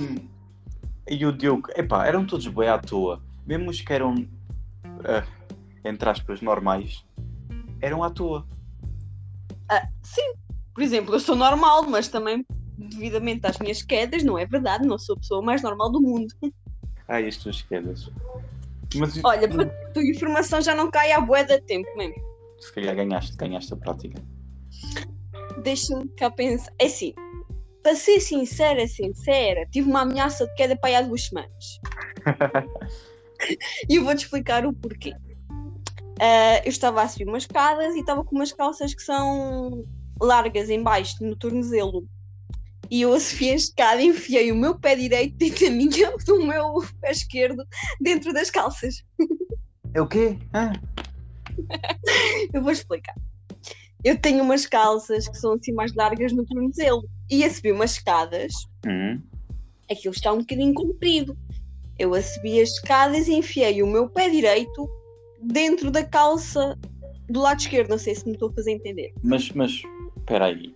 e 1.08 1.24
o 1.24 1.32
Diogo, 1.32 1.70
epá, 1.74 2.06
eram 2.06 2.26
todos 2.26 2.46
bem 2.48 2.68
à 2.68 2.78
toa. 2.78 3.22
Mesmo 3.46 3.70
os 3.70 3.80
que 3.80 3.90
eram 3.90 4.28
ah, 5.04 5.24
entre 5.84 6.08
aspas, 6.08 6.40
normais, 6.40 7.04
eram 7.80 8.02
à 8.02 8.10
toa. 8.10 8.46
Ah, 9.70 9.86
sim, 10.02 10.34
por 10.72 10.82
exemplo, 10.82 11.14
eu 11.14 11.20
sou 11.20 11.36
normal, 11.36 11.84
mas 11.88 12.08
também 12.08 12.44
devidamente 12.76 13.46
às 13.46 13.58
minhas 13.58 13.82
quedas, 13.82 14.22
não 14.22 14.38
é 14.38 14.46
verdade, 14.46 14.86
não 14.86 14.98
sou 14.98 15.14
a 15.14 15.18
pessoa 15.18 15.42
mais 15.42 15.62
normal 15.62 15.90
do 15.90 16.00
mundo. 16.00 16.34
Ai, 17.08 17.26
as 17.28 17.36
tuas 17.36 17.62
quedas. 17.62 18.10
Mas 18.96 19.22
Olha, 19.24 19.48
para 19.48 19.66
tua 19.92 20.04
informação 20.04 20.60
já 20.60 20.74
não 20.74 20.90
cai 20.90 21.12
à 21.12 21.20
bué 21.20 21.44
de 21.44 21.60
tempo 21.62 21.88
mesmo. 21.96 22.14
se 22.60 22.72
calhar 22.72 22.94
ganhaste, 22.94 23.36
ganhaste 23.36 23.72
a 23.72 23.76
prática. 23.76 24.22
Deixa-me 25.62 26.08
cá 26.10 26.30
pensar. 26.30 26.72
É 26.78 26.86
assim, 26.86 27.14
para 27.82 27.94
ser 27.94 28.20
sincera, 28.20 28.86
sincera, 28.86 29.66
tive 29.70 29.88
uma 29.88 30.02
ameaça 30.02 30.46
de 30.46 30.54
queda 30.54 30.76
para 30.76 30.90
aí 30.90 30.96
há 30.96 31.02
duas 31.02 31.26
semanas. 31.26 31.80
E 33.90 33.96
eu 33.96 34.04
vou-te 34.04 34.24
explicar 34.24 34.64
o 34.64 34.72
porquê. 34.72 35.12
Ah, 36.18 36.62
eu 36.64 36.70
estava 36.70 37.02
a 37.02 37.08
subir 37.08 37.28
umas 37.28 37.42
escadas 37.42 37.94
e 37.94 38.00
estava 38.00 38.24
com 38.24 38.34
umas 38.34 38.52
calças 38.52 38.94
que 38.94 39.02
são 39.02 39.84
largas 40.20 40.70
em 40.70 40.82
baixo, 40.82 41.22
no 41.22 41.36
tornozelo. 41.36 42.08
E 42.90 43.02
eu 43.02 43.12
a 43.12 43.20
subir 43.20 43.52
a 43.52 43.54
escada 43.54 44.02
e 44.02 44.06
enfiei 44.06 44.52
o 44.52 44.56
meu 44.56 44.78
pé 44.78 44.94
direito 44.94 45.36
dentro 45.36 45.64
da 45.64 45.70
minha, 45.70 46.16
do 46.26 46.44
meu 46.44 46.84
pé 47.00 47.10
esquerdo 47.10 47.64
dentro 48.00 48.32
das 48.32 48.50
calças. 48.50 49.04
É 49.94 50.00
o 50.00 50.06
quê? 50.06 50.36
Ah, 50.52 50.72
Eu 52.52 52.62
vou 52.62 52.72
explicar. 52.72 53.14
Eu 54.02 54.18
tenho 54.18 54.42
umas 54.42 54.66
calças 54.66 55.28
que 55.28 55.38
são 55.38 55.54
assim 55.54 55.72
mais 55.72 55.94
largas 55.94 56.32
no 56.32 56.44
tornozelo. 56.44 57.04
E 57.30 57.42
a 57.42 57.50
subir 57.50 57.72
umas 57.72 57.92
escadas, 57.92 58.52
hum. 58.86 59.20
aquilo 59.90 60.12
está 60.12 60.32
um 60.32 60.38
bocadinho 60.38 60.74
comprido. 60.74 61.36
Eu 61.98 62.12
a 62.12 62.20
subi 62.20 62.60
as 62.60 62.70
escadas 62.70 63.28
e 63.28 63.34
enfiei 63.34 63.82
o 63.82 63.86
meu 63.86 64.08
pé 64.08 64.28
direito 64.28 64.90
dentro 65.40 65.90
da 65.90 66.04
calça 66.04 66.78
do 67.30 67.40
lado 67.40 67.60
esquerdo. 67.60 67.90
Não 67.90 67.98
sei 67.98 68.14
se 68.14 68.26
me 68.26 68.32
estou 68.32 68.50
a 68.50 68.52
fazer 68.52 68.72
entender. 68.72 69.14
Mas, 69.22 69.50
mas, 69.52 69.82
espera 70.18 70.46
aí. 70.46 70.74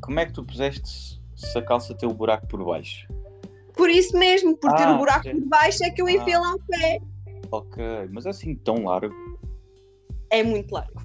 Como 0.00 0.18
é 0.20 0.26
que 0.26 0.32
tu 0.32 0.44
puseste 0.44 1.13
se 1.36 1.58
a 1.58 1.62
calça 1.62 1.94
tem 1.94 2.08
o 2.08 2.14
buraco 2.14 2.46
por 2.46 2.64
baixo? 2.64 3.06
Por 3.76 3.90
isso 3.90 4.16
mesmo, 4.18 4.56
por 4.56 4.72
ter 4.74 4.84
Ah, 4.84 4.94
o 4.94 4.98
buraco 4.98 5.24
sim. 5.24 5.40
por 5.40 5.48
baixo, 5.48 5.82
é 5.84 5.90
que 5.90 6.00
eu 6.00 6.08
enfiei 6.08 6.34
Ah. 6.36 6.40
lá 6.40 6.54
o 6.54 6.60
pé. 6.60 7.00
Ok, 7.50 7.82
mas 8.10 8.26
é 8.26 8.30
assim 8.30 8.54
tão 8.56 8.84
largo. 8.84 9.14
É 10.30 10.42
muito 10.42 10.72
largo. 10.72 11.02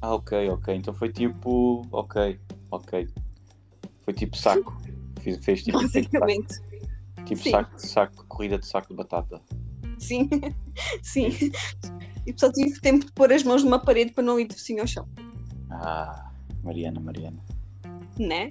Ah, 0.00 0.14
ok, 0.14 0.48
ok. 0.50 0.74
Então 0.74 0.92
foi 0.94 1.10
tipo. 1.12 1.82
Ok, 1.90 2.38
ok. 2.70 3.08
Foi 4.02 4.12
tipo 4.14 4.36
saco. 4.36 4.76
Fiz, 5.20 5.42
fez 5.44 5.62
tipo. 5.62 5.78
Basicamente. 5.80 6.60
tipo 7.24 7.42
sim. 7.42 7.50
saco, 7.50 7.78
saco, 7.78 8.26
corrida 8.28 8.58
de 8.58 8.66
saco 8.66 8.88
de 8.88 8.94
batata. 8.94 9.40
Sim. 9.98 10.28
Sim. 11.02 11.28
E 12.26 12.34
só 12.38 12.50
tive 12.52 12.78
tempo 12.80 13.06
de 13.06 13.12
pôr 13.12 13.32
as 13.32 13.42
mãos 13.44 13.62
numa 13.62 13.78
parede 13.78 14.12
para 14.12 14.24
não 14.24 14.38
ir 14.40 14.48
assim 14.52 14.78
ao 14.80 14.86
chão. 14.86 15.08
Ah, 15.70 16.30
Mariana, 16.62 17.00
Mariana. 17.00 17.38
Né? 18.18 18.48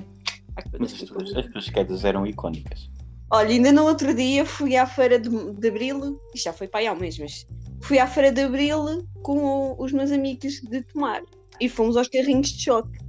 Mas 0.79 0.93
as 0.93 1.01
tuas, 1.03 1.35
as 1.35 1.47
tuas 1.47 1.69
quedas 1.69 2.05
eram 2.05 2.25
icónicas. 2.25 2.89
Olha, 3.31 3.49
ainda 3.49 3.71
no 3.71 3.83
outro 3.85 4.13
dia 4.13 4.45
fui 4.45 4.75
à 4.75 4.85
feira 4.85 5.17
de, 5.19 5.29
de 5.29 5.67
Abril, 5.67 6.19
isto 6.35 6.43
já 6.45 6.53
foi 6.53 6.67
para 6.67 6.81
aí 6.81 6.87
há 6.87 6.93
um 6.93 6.99
mês, 6.99 7.17
mas 7.17 7.47
fui 7.81 7.97
à 7.97 8.05
feira 8.07 8.31
de 8.31 8.41
Abril 8.41 9.07
com 9.23 9.37
o- 9.37 9.83
os 9.83 9.91
meus 9.91 10.11
amigos 10.11 10.61
de 10.61 10.81
Tomar 10.83 11.21
e 11.59 11.67
fomos 11.67 11.97
aos 11.97 12.07
carrinhos 12.07 12.49
de 12.49 12.61
choque. 12.63 12.99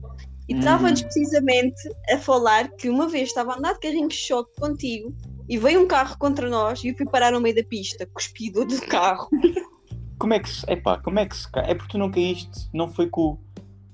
E 0.48 0.54
Hum. 0.54 0.58
estávamos 0.58 1.02
precisamente 1.02 1.76
a 2.10 2.18
falar 2.18 2.68
que 2.70 2.88
uma 2.88 3.08
vez 3.08 3.28
estava 3.28 3.52
a 3.52 3.58
andar 3.58 3.74
de 3.74 3.80
carrinhos 3.80 4.14
de 4.14 4.20
choque 4.20 4.52
contigo 4.58 5.14
e 5.48 5.58
veio 5.58 5.82
um 5.82 5.86
carro 5.86 6.16
contra 6.18 6.48
nós 6.48 6.82
e 6.84 6.88
eu 6.88 6.96
fui 6.96 7.06
parar 7.06 7.32
no 7.32 7.40
meio 7.40 7.54
da 7.54 7.64
pista, 7.64 8.06
cuspido 8.06 8.64
do 8.64 8.80
carro. 8.86 9.28
Como 10.18 10.32
é 10.32 10.38
que 10.38 10.48
se. 10.48 10.64
Epá, 10.70 10.96
como 11.02 11.18
é 11.18 11.26
que 11.26 11.36
se? 11.36 11.46
É 11.54 11.74
porque 11.74 11.90
tu 11.92 11.98
não 11.98 12.10
caíste, 12.10 12.70
não 12.72 12.88
foi 12.88 13.10
com. 13.10 13.20
o- 13.32 13.38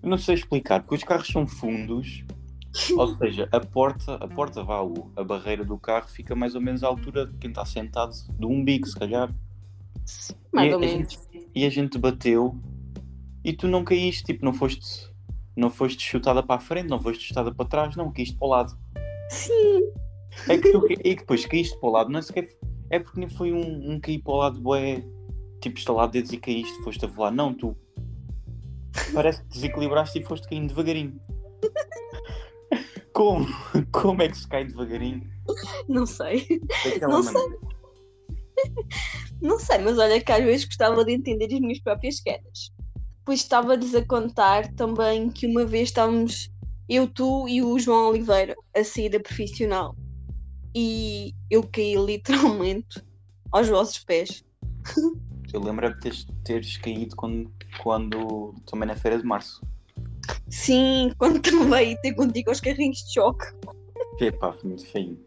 Eu 0.02 0.08
não 0.10 0.18
sei 0.18 0.34
explicar, 0.36 0.80
porque 0.82 0.94
os 0.96 1.02
carros 1.02 1.26
são 1.26 1.44
fundos. 1.46 2.22
Ou 2.96 3.16
seja, 3.16 3.48
a 3.50 3.60
porta, 3.60 4.14
a 4.14 4.28
porta 4.28 4.62
vá, 4.62 4.80
a 5.16 5.24
barreira 5.24 5.64
do 5.64 5.76
carro 5.78 6.08
fica 6.08 6.34
mais 6.36 6.54
ou 6.54 6.60
menos 6.60 6.84
à 6.84 6.86
altura 6.86 7.26
de 7.26 7.36
quem 7.38 7.50
está 7.50 7.64
sentado 7.64 8.12
do 8.38 8.48
umbigo, 8.48 8.86
se 8.86 8.98
calhar. 8.98 9.32
Mais 10.52 10.70
e, 10.70 10.74
ou 10.74 10.78
a 10.78 10.80
menos. 10.80 11.12
gente, 11.12 11.48
e 11.54 11.66
a 11.66 11.70
gente 11.70 11.98
bateu 11.98 12.56
e 13.44 13.52
tu 13.52 13.66
não 13.66 13.84
caíste, 13.84 14.24
tipo, 14.24 14.44
não 14.44 14.52
foste, 14.52 15.10
não 15.56 15.70
foste 15.70 16.02
chutada 16.02 16.42
para 16.42 16.56
a 16.56 16.60
frente, 16.60 16.88
não 16.88 16.98
foste 16.98 17.24
chutada 17.24 17.52
para 17.52 17.66
trás, 17.66 17.96
não, 17.96 18.12
caíste 18.12 18.36
para 18.36 18.46
o 18.46 18.50
lado. 18.50 18.78
Sim, 19.30 19.92
É 20.48 20.58
que 20.58 20.70
tu, 20.70 20.86
e 21.04 21.14
depois 21.14 21.44
caíste 21.46 21.78
para 21.78 21.88
o 21.88 21.92
lado, 21.92 22.10
não 22.10 22.18
é 22.18 22.22
sequer. 22.22 22.48
É 22.88 22.98
porque 22.98 23.18
nem 23.20 23.28
foi 23.28 23.52
um, 23.52 23.92
um 23.92 24.00
cair 24.00 24.20
para 24.20 24.32
o 24.32 24.36
lado, 24.36 24.60
bué, 24.60 25.04
tipo, 25.60 25.78
estalar 25.78 26.08
dedos 26.08 26.32
e 26.32 26.36
caíste, 26.38 26.82
foste 26.82 27.04
a 27.04 27.08
voar. 27.08 27.30
Não, 27.32 27.54
tu. 27.54 27.76
Parece 29.14 29.42
que 29.42 29.48
desequilibraste 29.48 30.18
e 30.18 30.24
foste 30.24 30.48
caindo 30.48 30.68
devagarinho. 30.68 31.20
Como? 33.20 33.46
Como 33.92 34.22
é 34.22 34.28
que 34.30 34.38
se 34.38 34.48
cai 34.48 34.64
devagarinho? 34.64 35.30
não 35.86 36.06
sei. 36.06 36.46
Daquela 36.82 37.12
Não 37.12 37.22
sei. 37.22 37.32
maneira. 37.34 37.58
Não 39.42 39.58
sei, 39.58 39.76
mas 39.78 39.98
olha 39.98 40.18
que 40.22 40.32
às 40.32 40.42
vezes 40.42 40.64
gostava 40.64 41.04
de 41.04 41.12
entender 41.12 41.52
as 41.52 41.60
minhas 41.60 41.80
próprias 41.80 42.18
quedas. 42.18 42.72
Pois 43.26 43.40
estava-lhes 43.40 43.94
a 43.94 44.02
contar 44.06 44.72
também 44.72 45.28
que 45.28 45.46
uma 45.46 45.66
vez 45.66 45.90
estávamos 45.90 46.50
eu, 46.88 47.06
tu 47.06 47.46
e 47.46 47.62
o 47.62 47.78
João 47.78 48.08
Oliveira 48.08 48.56
a 48.74 48.82
sair 48.82 49.10
da 49.10 49.20
profissional 49.20 49.94
e 50.74 51.34
eu 51.50 51.62
caí 51.62 51.96
literalmente 51.96 53.04
aos 53.52 53.68
vossos 53.68 53.98
pés. 54.02 54.42
Eu 55.52 55.60
lembro-me 55.60 55.92
de 55.92 56.00
teres, 56.00 56.26
teres 56.42 56.76
caído 56.78 57.14
quando, 57.16 57.52
quando. 57.82 58.54
também 58.64 58.88
na 58.88 58.96
Feira 58.96 59.18
de 59.18 59.24
Março. 59.24 59.60
Sim, 60.50 61.12
quando 61.18 61.40
também 61.40 61.96
ter 62.02 62.14
contigo 62.14 62.50
aos 62.50 62.60
carrinhos 62.60 62.98
de 62.98 63.14
choque. 63.14 63.46
Epá, 64.20 64.52
foi 64.52 64.68
muito 64.68 64.86
feio. 64.86 65.18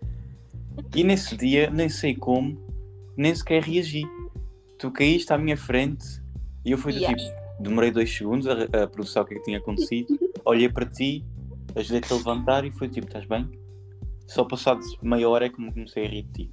E 0.95 1.03
nesse 1.03 1.35
dia, 1.35 1.69
nem 1.69 1.89
sei 1.89 2.15
como, 2.15 2.59
nem 3.17 3.33
sequer 3.33 3.63
reagi. 3.63 4.03
Tu 4.77 4.91
caíste 4.91 5.31
à 5.33 5.37
minha 5.37 5.57
frente 5.57 6.05
e 6.65 6.71
eu 6.71 6.77
fui 6.77 6.93
do 6.93 6.99
Yeah. 6.99 7.17
tipo, 7.17 7.63
demorei 7.63 7.91
dois 7.91 8.15
segundos 8.15 8.47
a, 8.47 8.83
a 8.83 8.87
processar 8.87 9.21
o 9.21 9.25
que 9.25 9.35
é 9.35 9.37
que 9.37 9.43
tinha 9.43 9.57
acontecido, 9.57 10.19
olhei 10.45 10.69
para 10.69 10.85
ti, 10.85 11.25
ajudei-te 11.75 12.11
a 12.11 12.17
levantar 12.17 12.65
e 12.65 12.71
foi 12.71 12.89
tipo, 12.89 13.07
estás 13.07 13.25
bem? 13.25 13.49
Só 14.27 14.43
passado 14.43 14.79
meia 15.01 15.27
hora 15.29 15.45
é 15.45 15.49
que 15.49 15.61
me 15.61 15.71
comecei 15.71 16.05
a 16.05 16.09
rir 16.09 16.23
de 16.23 16.31
ti. 16.45 16.51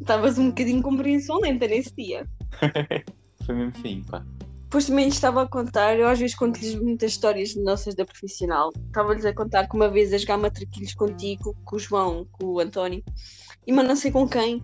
Estavas 0.00 0.38
um 0.38 0.48
bocadinho 0.48 0.82
compreensão 0.82 1.40
lenta 1.40 1.66
nesse 1.66 1.94
dia. 1.94 2.26
Foi 3.44 3.54
mesmo 3.54 3.72
feio, 3.80 4.04
pá. 4.04 4.24
Depois 4.68 4.84
também 4.84 5.08
estava 5.08 5.40
a 5.40 5.48
contar, 5.48 5.98
eu 5.98 6.06
às 6.06 6.18
vezes 6.18 6.36
conto-lhes 6.36 6.74
muitas 6.74 7.12
histórias 7.12 7.54
nossas 7.54 7.94
da 7.94 8.04
profissional. 8.04 8.70
Estava-lhes 8.88 9.24
a 9.24 9.32
contar 9.32 9.66
que 9.66 9.74
uma 9.74 9.88
vez 9.88 10.12
a 10.12 10.18
jogar 10.18 10.36
matraquilhos 10.36 10.92
contigo, 10.92 11.56
com 11.64 11.76
o 11.76 11.78
João, 11.78 12.26
com 12.32 12.44
o 12.44 12.60
António, 12.60 13.02
e 13.66 13.72
mas 13.72 13.88
não 13.88 13.96
sei 13.96 14.10
com 14.10 14.28
quem. 14.28 14.62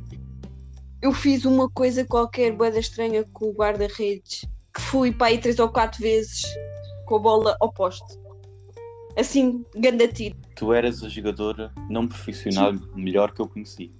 Eu 1.00 1.10
fiz 1.10 1.46
uma 1.46 1.70
coisa 1.70 2.04
qualquer, 2.04 2.52
boeda 2.52 2.78
estranha, 2.78 3.24
com 3.32 3.46
o 3.46 3.54
guarda-redes, 3.54 4.44
que 4.74 4.80
fui 4.82 5.10
para 5.10 5.28
aí 5.28 5.38
três 5.38 5.58
ou 5.58 5.70
quatro 5.70 6.02
vezes 6.02 6.42
com 7.06 7.16
a 7.16 7.18
bola 7.20 7.56
ao 7.58 7.72
poste. 7.72 8.18
Assim, 9.16 9.64
ganda 9.74 10.06
tiro. 10.06 10.36
Tu 10.54 10.70
eras 10.70 11.02
a 11.02 11.08
jogadora 11.08 11.72
não 11.88 12.06
profissional 12.06 12.74
melhor 12.94 13.32
que 13.32 13.40
eu 13.40 13.48
conheci. 13.48 13.90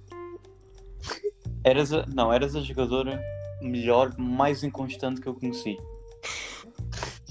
Eras 1.63 1.91
a, 1.91 2.05
não, 2.05 2.31
eras 2.31 2.55
a 2.55 2.61
jogadora 2.61 3.19
melhor, 3.59 4.15
mais 4.19 4.63
inconstante 4.63 5.19
que 5.19 5.27
eu 5.27 5.33
conheci. 5.33 5.75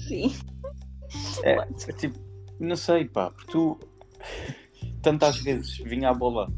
Sim. 0.07 0.35
É, 1.43 1.53
é 1.57 1.93
tipo, 1.93 2.19
não 2.59 2.75
sei, 2.75 3.05
pá, 3.05 3.31
porque 3.31 3.51
tu 3.51 3.79
tantas 5.01 5.37
vezes 5.37 5.77
vinha 5.77 6.09
a 6.09 6.13
bola 6.13 6.51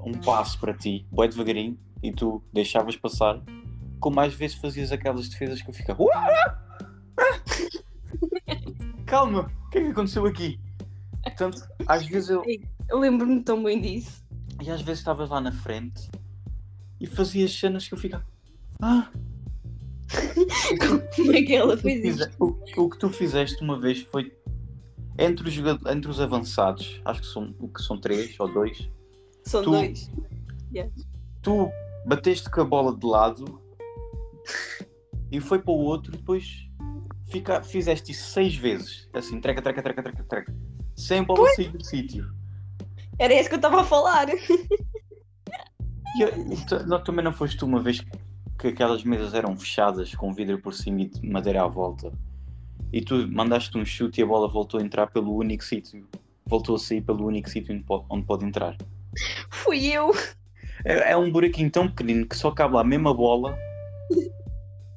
um 0.00 0.12
passo 0.12 0.58
para 0.60 0.74
ti, 0.74 1.06
bué 1.10 1.26
devagarinho, 1.26 1.78
e 2.02 2.12
tu 2.12 2.42
deixavas 2.52 2.96
passar, 2.96 3.42
como 3.98 4.16
mais 4.16 4.34
vezes 4.34 4.56
fazias 4.56 4.92
aquelas 4.92 5.28
defesas 5.28 5.62
que 5.62 5.70
eu 5.70 5.74
ficava. 5.74 6.02
"Uá! 6.02 6.12
Ah! 7.18 7.40
Calma, 9.06 9.50
o 9.66 9.70
que 9.70 9.78
é 9.78 9.82
que 9.82 9.88
aconteceu 9.88 10.26
aqui? 10.26 10.60
Portanto, 11.22 11.66
às 11.86 12.06
vezes 12.06 12.28
eu. 12.28 12.42
Eu 12.88 12.98
lembro-me 12.98 13.42
tão 13.42 13.62
bem 13.62 13.80
disso. 13.80 14.22
E 14.62 14.70
às 14.70 14.82
vezes 14.82 15.00
estavas 15.00 15.30
lá 15.30 15.40
na 15.40 15.50
frente 15.52 16.10
e 17.00 17.06
fazias 17.06 17.52
cenas 17.52 17.88
que 17.88 17.94
eu 17.94 17.98
ficava. 17.98 18.24
Ah! 18.80 19.10
Como 21.16 21.32
é 21.32 21.42
que 21.42 21.54
ela 21.54 21.76
fez 21.76 22.04
isso? 22.20 22.30
o, 22.40 22.56
o 22.84 22.90
que 22.90 22.98
tu 22.98 23.08
fizeste 23.10 23.62
uma 23.62 23.78
vez 23.78 24.02
foi 24.02 24.32
entre 25.18 25.48
os, 25.48 25.56
entre 25.86 26.10
os 26.10 26.20
avançados, 26.20 27.00
acho 27.04 27.20
que 27.20 27.26
são, 27.26 27.52
que 27.52 27.82
são 27.82 28.00
três 28.00 28.38
ou 28.40 28.52
dois, 28.52 28.90
São 29.44 29.62
tu- 29.62 29.70
dois. 29.70 30.10
tu 31.42 31.70
bateste 32.06 32.50
com 32.50 32.60
a 32.60 32.64
bola 32.64 32.96
de 32.96 33.06
lado 33.06 33.60
e 35.30 35.40
foi 35.40 35.58
para 35.58 35.72
o 35.72 35.78
outro 35.78 36.12
depois 36.12 36.68
fica, 37.30 37.62
fizeste 37.62 38.12
isso 38.12 38.28
seis 38.30 38.54
vezes. 38.56 39.08
Assim, 39.12 39.40
treca, 39.40 39.62
treca, 39.62 39.82
treca, 39.82 40.02
treca, 40.02 40.24
treca. 40.24 40.54
Sem 40.96 41.22
bola 41.22 41.48
sair 41.54 41.68
do 41.70 41.84
sítio. 41.84 42.32
Era 43.18 43.34
isso 43.34 43.48
que 43.48 43.54
eu 43.54 43.58
estava 43.58 43.80
a 43.80 43.84
falar. 43.84 44.26
E, 44.28 46.20
eu- 46.22 46.86
não, 46.86 47.02
também 47.02 47.24
não 47.24 47.32
foste 47.32 47.56
tu 47.56 47.66
uma 47.66 47.80
vez 47.80 48.00
que 48.00 48.06
que 48.64 48.68
aquelas 48.68 49.04
mesas 49.04 49.34
eram 49.34 49.54
fechadas 49.56 50.14
com 50.14 50.32
vidro 50.32 50.58
por 50.58 50.72
cima 50.72 51.02
e 51.02 51.04
de 51.06 51.28
madeira 51.28 51.62
à 51.62 51.66
volta. 51.66 52.10
E 52.90 53.02
tu 53.02 53.28
mandaste 53.28 53.76
um 53.76 53.84
chute 53.84 54.20
e 54.20 54.24
a 54.24 54.26
bola 54.26 54.48
voltou 54.48 54.80
a 54.80 54.82
entrar 54.82 55.08
pelo 55.08 55.36
único 55.36 55.62
sítio. 55.62 56.08
Voltou 56.46 56.76
a 56.76 56.78
sair 56.78 57.02
pelo 57.02 57.26
único 57.26 57.50
sítio 57.50 57.74
onde 57.74 57.84
pode, 57.84 58.04
onde 58.08 58.24
pode 58.24 58.44
entrar. 58.46 58.76
Fui 59.50 59.86
eu. 59.86 60.12
É, 60.84 61.12
é 61.12 61.16
um 61.16 61.30
buraquinho 61.30 61.70
tão 61.70 61.88
pequenino 61.88 62.26
que 62.26 62.36
só 62.36 62.50
cabe 62.50 62.74
lá 62.74 62.80
a 62.80 62.84
mesma 62.84 63.12
bola 63.12 63.56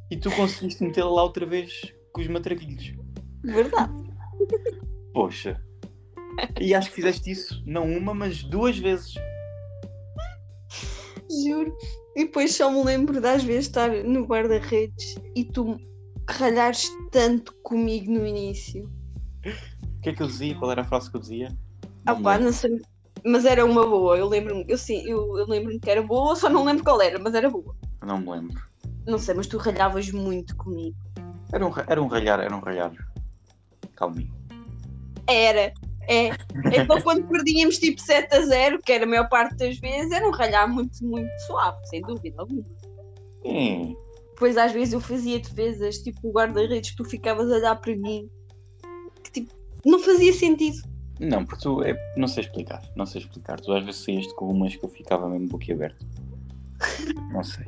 e 0.10 0.16
tu 0.16 0.32
conseguiste 0.32 0.84
metê-la 0.84 1.12
lá 1.12 1.24
outra 1.24 1.46
vez 1.46 1.94
com 2.14 2.22
os 2.22 2.28
matraquilhos. 2.28 2.94
Verdade. 3.44 3.94
Poxa. 5.14 5.62
E 6.60 6.74
acho 6.74 6.90
que 6.90 6.96
fizeste 6.96 7.32
isso, 7.32 7.62
não 7.66 7.86
uma, 7.86 8.14
mas 8.14 8.44
duas 8.44 8.78
vezes. 8.78 9.14
Juro. 11.46 11.76
E 12.18 12.26
depois 12.26 12.56
só 12.56 12.72
me 12.72 12.84
lembro 12.84 13.22
das 13.22 13.44
vezes 13.44 13.68
estar 13.68 13.92
no 14.04 14.26
guarda-redes 14.26 15.16
e 15.36 15.44
tu 15.46 15.78
ralhares 16.28 16.90
tanto 17.12 17.54
comigo 17.62 18.12
no 18.12 18.26
início. 18.26 18.90
O 19.46 20.02
que 20.02 20.10
é 20.10 20.14
que 20.14 20.24
eu 20.24 20.26
dizia? 20.26 20.56
Qual 20.56 20.72
era 20.72 20.82
a 20.82 20.84
frase 20.84 21.12
que 21.12 21.16
eu 21.18 21.22
dizia? 21.22 21.56
Ah 22.08 22.16
Não 22.16 22.24
pá, 22.24 22.40
não 22.40 22.52
sei. 22.52 22.82
Mas 23.24 23.46
era 23.46 23.64
uma 23.64 23.86
boa, 23.86 24.18
eu 24.18 24.28
lembro-me, 24.28 24.66
eu 24.68 24.80
sim, 24.80 25.04
eu, 25.06 25.38
eu 25.38 25.48
lembro-me 25.48 25.80
que 25.80 25.92
era 25.92 26.02
boa, 26.02 26.36
só 26.36 26.50
não 26.50 26.64
lembro 26.66 26.84
qual 26.84 27.00
era, 27.00 27.20
mas 27.20 27.36
era 27.36 27.52
boa. 27.52 27.76
Não 28.04 28.18
me 28.18 28.32
lembro. 28.32 28.60
Não 29.06 29.20
sei, 29.20 29.36
mas 29.36 29.46
tu 29.46 29.58
ralhavas 29.58 30.12
muito 30.12 30.56
comigo. 30.58 30.98
Era 31.54 31.66
um, 31.66 31.70
ra- 31.70 31.86
era 31.88 32.02
um 32.02 32.08
ralhar, 32.08 32.40
era 32.40 32.56
um 32.56 32.60
ralhar. 32.60 32.92
Calminho. 33.96 34.34
Era. 35.28 35.72
É. 36.08 36.30
Então 36.82 37.02
quando 37.02 37.28
perdíamos 37.28 37.78
tipo 37.78 38.02
7 38.02 38.34
a 38.34 38.42
0, 38.42 38.82
que 38.82 38.92
era 38.92 39.04
a 39.04 39.08
maior 39.08 39.28
parte 39.28 39.56
das 39.56 39.78
vezes, 39.78 40.12
era 40.12 40.28
um 40.28 40.32
ralhar 40.32 40.72
muito, 40.72 41.04
muito 41.06 41.30
suave, 41.46 41.78
sem 41.88 42.02
dúvida 42.02 42.36
alguma. 42.40 42.66
Hum, 43.44 43.96
Depois 44.30 44.58
às 44.58 44.72
vezes 44.72 44.94
eu 44.94 45.02
fazia 45.02 45.40
defesas, 45.40 46.00
tipo 46.00 46.30
o 46.30 46.32
guarda-redes, 46.32 46.96
tu 46.96 47.04
ficavas 47.04 47.52
a 47.52 47.56
olhar 47.56 47.76
para 47.76 47.96
mim, 47.96 48.30
que 49.24 49.32
tipo, 49.32 49.54
não 49.86 50.00
fazia 50.00 50.34
sentido. 50.34 50.78
Não, 51.20 51.44
porque 51.44 51.64
tu, 51.64 51.82
é, 51.84 51.96
não 52.16 52.28
sei 52.28 52.44
explicar, 52.44 52.82
não 52.96 53.06
sei 53.06 53.22
explicar. 53.22 53.60
Tu 53.60 53.72
às 53.74 53.84
vezes 53.84 54.04
saíste 54.04 54.34
com 54.36 54.50
umas 54.50 54.76
que 54.76 54.86
eu 54.86 54.90
ficava 54.90 55.28
mesmo 55.28 55.48
boquiaberto. 55.48 56.06
Não 57.34 57.44
sei. 57.44 57.66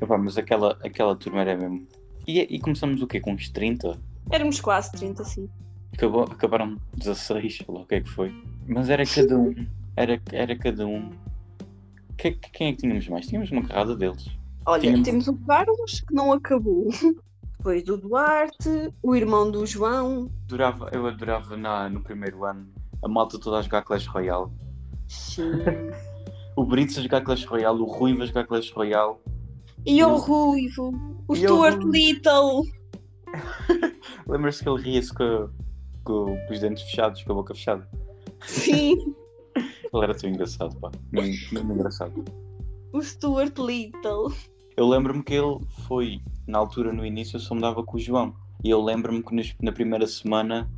Epá, 0.00 0.16
mas 0.16 0.38
aquela, 0.38 0.78
aquela 0.84 1.16
turma 1.16 1.40
era 1.40 1.56
mesmo. 1.56 1.88
E, 2.26 2.40
e 2.40 2.60
começamos 2.60 3.02
o 3.02 3.06
quê? 3.06 3.20
Com 3.20 3.32
uns 3.32 3.48
30? 3.48 4.00
Éramos 4.30 4.60
quase 4.60 4.92
30, 4.92 5.24
sim. 5.24 5.48
Acabou, 5.94 6.22
acabaram 6.24 6.76
16, 6.96 7.62
ou 7.66 7.76
lá 7.76 7.80
o 7.82 7.86
que 7.86 7.94
é 7.96 8.00
que 8.00 8.10
foi. 8.10 8.34
Mas 8.66 8.88
era 8.90 9.04
cada 9.06 9.38
um. 9.38 9.54
Era, 9.96 10.20
era 10.32 10.56
cada 10.56 10.86
um. 10.86 11.10
Que, 12.18 12.32
que- 12.32 12.50
quem 12.50 12.68
é 12.68 12.72
que 12.72 12.78
tínhamos 12.78 13.08
mais? 13.08 13.26
Tínhamos 13.26 13.50
uma 13.50 13.62
carrada 13.62 13.94
deles. 13.96 14.26
Olha, 14.66 14.80
Tínhamos- 14.82 15.04
temos 15.04 15.28
o 15.28 15.34
Carlos, 15.46 16.00
que 16.00 16.14
não 16.14 16.32
acabou. 16.32 16.88
Depois 17.58 17.82
do 17.84 17.96
Duarte, 17.96 18.92
o 19.02 19.14
irmão 19.16 19.50
do 19.50 19.64
João. 19.66 20.30
Adorava, 20.46 20.90
eu 20.92 21.06
adorava 21.06 21.56
na, 21.56 21.88
no 21.88 22.00
primeiro 22.02 22.44
ano 22.44 22.66
a 23.02 23.08
malta 23.08 23.38
toda 23.38 23.58
a 23.58 23.62
jogar 23.62 23.82
Clash 23.82 24.06
Royale. 24.06 24.50
Sim. 25.08 25.50
O 26.56 26.64
Brito 26.64 27.00
a 27.00 27.02
jogar 27.02 27.20
Clash 27.22 27.44
Royale, 27.46 27.80
o 27.80 27.84
Ruivo 27.84 28.22
a 28.22 28.26
jogar 28.26 28.46
Clash 28.46 28.70
Royale. 28.70 29.16
E 29.84 30.00
o 30.04 30.14
Ruivo, 30.16 30.92
o 31.26 31.34
E 31.34 31.40
o 31.48 31.48
Stuart. 31.48 31.82
Little. 31.82 32.62
Lembra-se 34.28 34.62
que 34.62 34.68
ele 34.68 34.80
ria-se 34.82 35.12
com, 35.12 35.48
com 36.04 36.38
os 36.50 36.60
dentes 36.60 36.82
fechados, 36.84 37.22
com 37.22 37.32
a 37.32 37.36
boca 37.36 37.54
fechada. 37.54 37.88
Sim, 38.42 39.14
Ele 39.56 40.02
era 40.04 40.14
tão 40.14 40.28
engraçado, 40.28 40.74
pá. 40.80 40.90
Muito, 41.12 41.54
muito 41.54 41.72
engraçado. 41.72 42.24
o 42.92 43.00
Stuart 43.02 43.56
Little. 43.58 44.32
Eu 44.76 44.88
lembro-me 44.88 45.22
que 45.22 45.34
ele 45.34 45.60
foi, 45.86 46.20
na 46.48 46.58
altura, 46.58 46.92
no 46.92 47.06
início, 47.06 47.36
eu 47.36 47.40
só 47.40 47.54
me 47.54 47.60
dava 47.60 47.82
com 47.84 47.96
o 47.96 48.00
João. 48.00 48.34
E 48.64 48.70
eu 48.70 48.82
lembro-me 48.82 49.22
que 49.22 49.32
nos- 49.34 49.54
na 49.62 49.70
primeira 49.70 50.06
semana 50.06 50.68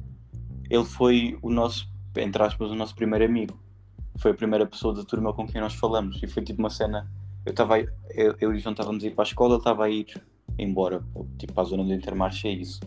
ele 0.68 0.84
foi 0.84 1.38
o 1.40 1.50
nosso, 1.50 1.88
entre 2.16 2.42
aspas, 2.42 2.70
o 2.70 2.74
nosso 2.74 2.94
primeiro 2.94 3.24
amigo. 3.24 3.58
Foi 4.18 4.32
a 4.32 4.34
primeira 4.34 4.66
pessoa 4.66 4.92
da 4.94 5.02
turma 5.04 5.32
com 5.32 5.46
quem 5.46 5.60
nós 5.62 5.74
falamos. 5.74 6.22
E 6.22 6.26
foi 6.26 6.42
tipo 6.42 6.58
uma 6.58 6.68
cena. 6.70 7.10
Eu 7.46 7.50
estava 7.52 7.78
eu, 7.80 7.88
eu 8.10 8.52
e 8.52 8.56
o 8.56 8.58
João 8.58 8.72
estávamos 8.72 9.02
a 9.02 9.06
ir 9.06 9.14
para 9.14 9.22
a 9.24 9.28
escola, 9.28 9.52
ele 9.54 9.60
estava 9.60 9.84
a 9.84 9.88
ir 9.90 10.06
embora, 10.58 11.02
tipo 11.38 11.54
para 11.54 11.62
a 11.62 11.66
zona 11.66 11.84
do 11.84 11.94
Intermarché, 11.94 12.48
é 12.48 12.52
isso. 12.52 12.80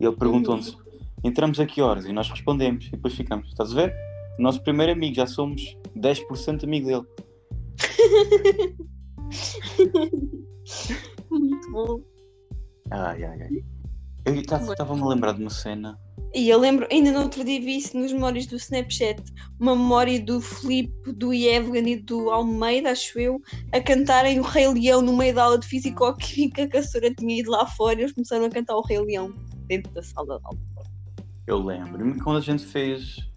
E 0.00 0.04
ele 0.06 0.16
perguntou-nos: 0.16 0.78
entramos 1.24 1.60
a 1.60 1.66
que 1.66 1.80
horas? 1.80 2.04
E 2.06 2.12
nós 2.12 2.28
respondemos. 2.28 2.86
E 2.86 2.90
depois 2.92 3.14
ficamos: 3.14 3.48
estás 3.48 3.72
a 3.72 3.74
ver? 3.74 3.94
Nosso 4.38 4.62
primeiro 4.62 4.92
amigo, 4.92 5.14
já 5.14 5.26
somos 5.26 5.76
10% 5.96 6.64
amigo 6.64 6.86
dele. 6.86 7.06
Muito 11.30 11.70
bom. 11.70 12.00
Ai, 12.90 13.24
ai, 13.24 13.42
ai. 13.42 13.64
Eu 14.24 14.34
estava-me 14.34 15.02
a 15.02 15.06
lembrar 15.06 15.32
de 15.32 15.40
uma 15.40 15.50
cena. 15.50 15.98
E 16.34 16.48
eu 16.48 16.58
lembro, 16.58 16.86
ainda 16.90 17.12
no 17.12 17.22
outro 17.22 17.44
dia 17.44 17.60
vi 17.60 17.76
isso 17.76 17.98
nos 17.98 18.10
memórias 18.10 18.46
do 18.46 18.56
Snapchat, 18.56 19.22
uma 19.60 19.76
memória 19.76 20.18
do 20.18 20.40
Filipe, 20.40 21.12
do 21.12 21.34
Evelyn 21.34 21.92
e 21.92 21.96
do 21.96 22.30
Almeida, 22.30 22.90
acho 22.90 23.18
eu, 23.18 23.38
a 23.70 23.80
cantarem 23.82 24.40
o 24.40 24.42
Rei 24.42 24.66
Leão 24.66 25.02
no 25.02 25.14
meio 25.14 25.34
da 25.34 25.44
aula 25.44 25.58
de 25.58 25.66
Físico-Química, 25.66 26.68
que 26.68 26.76
a 26.78 26.82
senhora 26.82 27.14
tinha 27.14 27.38
ido 27.38 27.50
lá 27.50 27.66
fora 27.66 27.98
e 27.98 28.02
eles 28.02 28.12
começaram 28.12 28.46
a 28.46 28.50
cantar 28.50 28.76
o 28.76 28.82
Rei 28.82 28.98
Leão 29.00 29.34
dentro 29.66 29.92
da 29.92 30.02
sala 30.02 30.38
de 30.38 30.44
aula. 30.46 30.91
Eu 31.46 31.58
lembro-me 31.58 32.20
quando 32.20 32.38
a 32.38 32.40
gente 32.40 32.64
fez. 32.64 33.28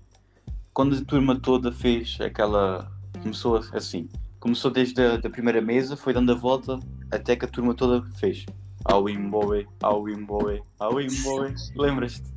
Quando 0.73 0.95
a 0.95 1.05
turma 1.05 1.39
toda 1.39 1.71
fez 1.71 2.17
aquela. 2.21 2.91
Começou 3.21 3.57
assim. 3.73 4.07
Começou 4.39 4.69
desde 4.69 5.01
a 5.01 5.17
da 5.17 5.29
primeira 5.29 5.59
mesa, 5.61 5.97
foi 5.97 6.13
dando 6.13 6.31
a 6.31 6.35
volta 6.35 6.79
até 7.09 7.35
que 7.35 7.45
a 7.45 7.47
turma 7.47 7.73
toda 7.73 8.07
fez. 8.11 8.45
Ao 8.83 9.09
Imboe, 9.09 9.67
ao 9.81 10.07
Imboe, 10.07 10.61
ao 10.77 11.01
Imboe. 11.01 11.55
Lembras-te? 11.75 12.35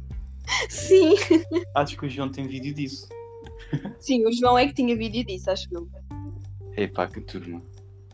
Sim, 0.70 1.14
Acho 1.74 1.98
que 1.98 2.06
o 2.06 2.08
João 2.08 2.30
tem 2.30 2.46
vídeo 2.46 2.72
disso. 2.72 3.06
sim, 4.00 4.26
o 4.26 4.32
João 4.32 4.56
é 4.56 4.66
que 4.66 4.72
tinha 4.72 4.96
vídeo 4.96 5.22
disso, 5.24 5.50
acho 5.50 5.68
eu. 5.70 5.86
Epá, 6.74 7.06
que 7.06 7.20
turma. 7.20 7.60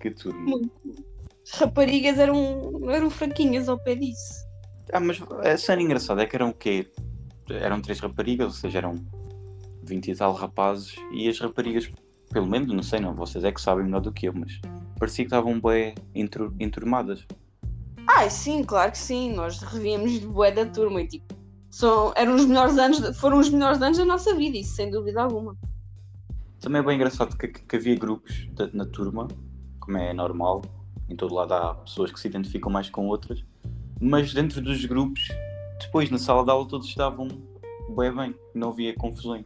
Que 0.01 0.11
turma. 0.11 0.41
Muito. 0.41 1.05
As 1.45 1.61
raparigas 1.61 2.19
eram, 2.19 2.91
eram 2.91 3.11
fraquinhas 3.11 3.69
ao 3.69 3.79
pé 3.79 3.95
disso. 3.95 4.45
Ah, 4.93 4.99
mas 4.99 5.23
a 5.23 5.57
cena 5.57 5.83
engraçada 5.83 6.23
é 6.23 6.27
que 6.27 6.35
eram 6.35 6.49
o 6.49 6.55
quê? 6.55 6.91
Eram 7.51 7.81
três 7.81 8.01
raparigas, 8.01 8.47
ou 8.47 8.53
seja, 8.53 8.79
eram 8.79 8.95
20 9.83 10.11
e 10.11 10.15
tal 10.17 10.33
rapazes, 10.33 10.97
e 11.13 11.29
as 11.29 11.39
raparigas, 11.39 11.91
pelo 12.31 12.47
menos, 12.47 12.73
não 12.73 12.83
sei, 12.83 13.01
não, 13.01 13.15
vocês 13.15 13.45
é 13.45 13.53
que 13.53 13.61
sabem 13.61 13.85
melhor 13.85 14.01
do 14.01 14.13
que 14.13 14.27
eu, 14.29 14.33
mas 14.35 14.61
parecia 14.99 15.25
que 15.25 15.29
estavam 15.29 15.61
bem 15.61 15.95
entur- 16.15 16.55
enturmadas. 16.59 17.27
Ah, 18.07 18.29
sim, 18.31 18.63
claro 18.63 18.93
que 18.93 18.99
sim. 18.99 19.33
Nós 19.35 19.59
revíamos 19.61 20.13
de 20.13 20.27
bué 20.27 20.51
da 20.53 20.67
turma 20.67 21.01
e 21.03 21.07
tipo, 21.09 21.35
são, 21.71 22.13
eram 22.17 22.35
os 22.35 22.45
melhores 22.47 22.79
anos, 22.79 23.01
de- 23.01 23.13
foram 23.15 23.39
os 23.39 23.51
melhores 23.51 23.81
anos 23.83 23.99
da 23.99 24.05
nossa 24.05 24.35
vida, 24.35 24.57
isso 24.59 24.75
sem 24.77 24.91
dúvida 24.91 25.23
alguma. 25.23 25.57
Também 26.61 26.81
é 26.81 26.85
bem 26.85 26.97
engraçado 26.97 27.37
que, 27.37 27.49
que 27.49 27.77
havia 27.77 27.95
grupos 27.97 28.47
da- 28.53 28.71
na 28.73 28.87
turma, 28.87 29.29
como 29.81 29.99
é 29.99 30.15
normal, 30.15 30.63
em 31.09 31.17
todo 31.17 31.35
lado 31.35 31.53
há 31.53 31.75
pessoas 31.75 32.11
que 32.11 32.19
se 32.19 32.29
identificam 32.29 32.71
mais 32.73 32.89
com 32.89 33.07
outras, 33.07 33.45
mas 34.01 34.33
dentro 34.33 34.63
dos 34.63 34.83
grupos, 34.87 35.29
depois 35.81 36.11
na 36.11 36.19
sala 36.19 36.45
de 36.45 36.51
aula 36.51 36.67
todos 36.69 36.87
estavam 36.89 37.29
bem 37.97 38.15
bem, 38.15 38.35
não 38.55 38.71
havia 38.71 38.95
confusões. 38.97 39.45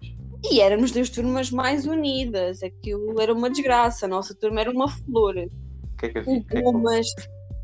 E 0.51 0.61
éramos 0.61 0.93
das 0.93 1.11
turmas 1.11 1.51
mais 1.51 1.85
unidas, 1.87 2.63
aquilo 2.63 3.21
era 3.21 3.35
uma 3.35 3.51
desgraça, 3.51 4.07
a 4.07 4.09
nossa 4.09 4.35
turma 4.35 4.61
era 4.61 4.71
uma 4.71 4.89
flor. 4.89 5.35
O 5.37 5.97
que 5.99 6.07
é 6.07 6.09
que 6.11 6.19
havia? 6.19 6.45
Que 6.45 6.57
é 6.57 6.61
que- 6.61 6.63
Gomas, 6.63 7.07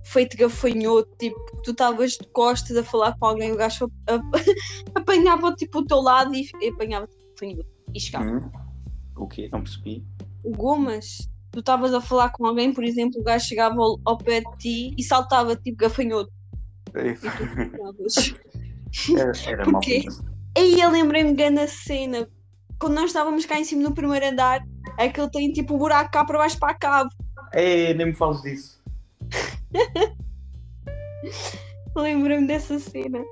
feito 0.05 0.37
gafanhoto, 0.37 1.09
tipo, 1.19 1.39
tu 1.63 1.71
estavas 1.71 2.13
de 2.13 2.27
costas 2.29 2.77
a 2.77 2.83
falar 2.83 3.17
com 3.19 3.27
alguém, 3.27 3.53
o 3.53 3.57
gajo 3.57 3.89
apanhava 4.95 5.53
tipo 5.55 5.79
o 5.79 5.85
teu 5.87 6.01
lado 6.01 6.35
e, 6.35 6.49
e 6.61 6.69
apanhava 6.69 7.09
gafanhoto 7.33 7.67
e 7.95 8.01
chegava. 8.01 8.25
Hum? 8.27 8.51
O 9.17 9.29
quê? 9.29 9.49
Não 9.53 9.63
percebi. 9.63 10.05
O 10.43 10.51
Gomas, 10.51 11.29
tu 11.53 11.61
estavas 11.61 11.95
a 11.95 12.01
falar 12.01 12.31
com 12.31 12.45
alguém, 12.45 12.73
por 12.75 12.83
exemplo, 12.83 13.21
o 13.21 13.25
gajo 13.25 13.47
chegava 13.47 13.77
ao, 13.81 13.99
ao 14.05 14.19
pé 14.19 14.41
de 14.41 14.57
ti 14.59 14.95
e 14.99 15.03
saltava 15.05 15.55
tipo 15.55 15.77
gafanhoto. 15.79 16.33
E 16.95 17.15
ficavas. 17.17 18.35
Era, 19.19 19.33
era 19.49 19.65
pensado. 19.81 20.35
Aí 20.57 20.81
eu 20.81 20.89
lembrei-me 20.89 21.33
grande 21.33 21.67
cena. 21.67 22.29
Quando 22.79 22.95
nós 22.95 23.07
estávamos 23.07 23.45
cá 23.45 23.59
em 23.59 23.65
cima 23.65 23.83
no 23.83 23.93
primeiro 23.93 24.25
andar, 24.27 24.65
é 24.99 25.09
que 25.09 25.21
ele 25.21 25.31
tem 25.31 25.53
tipo 25.53 25.75
um 25.75 25.79
buraco 25.79 26.13
cá 26.13 26.25
para 26.25 26.39
baixo 26.39 26.59
para 26.61 26.71
a 26.71 26.75
cave. 26.75 27.11
Ei, 27.53 27.93
nem 27.95 28.07
me 28.07 28.15
fales 28.15 28.41
disso. 28.43 28.81
Lembrei-me 31.97 32.47
dessa 32.47 32.79
cena. 32.79 33.25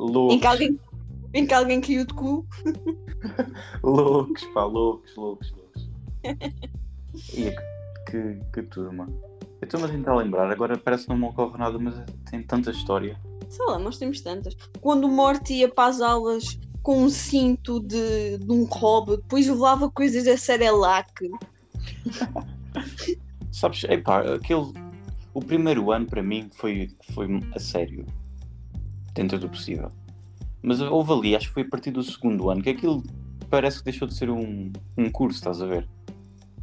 Loucos, 0.00 0.34
Em 0.34 0.40
que 0.40 0.46
alguém, 0.46 0.80
em 1.34 1.46
que 1.46 1.54
alguém 1.54 1.80
caiu 1.80 2.04
de 2.04 2.14
cu. 2.14 2.44
loucos, 3.82 4.44
pá, 4.46 4.64
loucos, 4.64 5.14
loucos, 5.16 5.52
loucos. 5.52 5.90
E 7.34 7.54
que, 8.10 8.40
que 8.52 8.62
turma. 8.64 9.08
Eu 9.62 9.66
estou-me 9.66 9.86
a 9.86 9.88
tentar 9.88 10.16
lembrar, 10.16 10.50
agora 10.50 10.76
parece 10.76 11.04
que 11.04 11.10
não 11.10 11.16
me 11.16 11.26
ocorre 11.26 11.56
nada, 11.56 11.78
mas 11.78 11.94
tem 12.28 12.42
tanta 12.42 12.72
história. 12.72 13.16
Sei 13.48 13.64
lá, 13.64 13.78
nós 13.78 13.96
temos 13.96 14.20
tantas. 14.20 14.56
Quando 14.80 15.04
o 15.04 15.08
Morty 15.08 15.54
ia 15.54 15.68
para 15.68 15.88
as 15.88 16.00
aulas 16.00 16.58
com 16.82 17.04
um 17.04 17.08
cinto 17.08 17.78
de, 17.78 18.38
de 18.38 18.50
um 18.50 18.64
hobby, 18.64 19.18
depois 19.18 19.46
levava 19.46 19.88
coisas 19.88 20.24
da 20.24 20.36
Cerelac. 20.36 21.12
Sabes, 23.52 23.84
epá, 23.84 24.34
aquele. 24.34 24.72
O 25.32 25.40
primeiro 25.40 25.92
ano 25.92 26.06
para 26.06 26.24
mim 26.24 26.50
foi, 26.52 26.90
foi 27.14 27.28
a 27.54 27.60
sério, 27.60 28.04
dentro 29.14 29.38
do 29.38 29.48
possível. 29.48 29.92
Mas 30.60 30.80
houve 30.80 31.12
ali, 31.12 31.36
acho 31.36 31.46
que 31.46 31.54
foi 31.54 31.62
a 31.62 31.68
partir 31.68 31.92
do 31.92 32.02
segundo 32.02 32.50
ano, 32.50 32.60
que 32.60 32.70
aquilo 32.70 33.00
parece 33.48 33.78
que 33.78 33.84
deixou 33.84 34.08
de 34.08 34.14
ser 34.14 34.28
um, 34.28 34.72
um 34.98 35.08
curso, 35.08 35.38
estás 35.38 35.62
a 35.62 35.66
ver? 35.66 35.88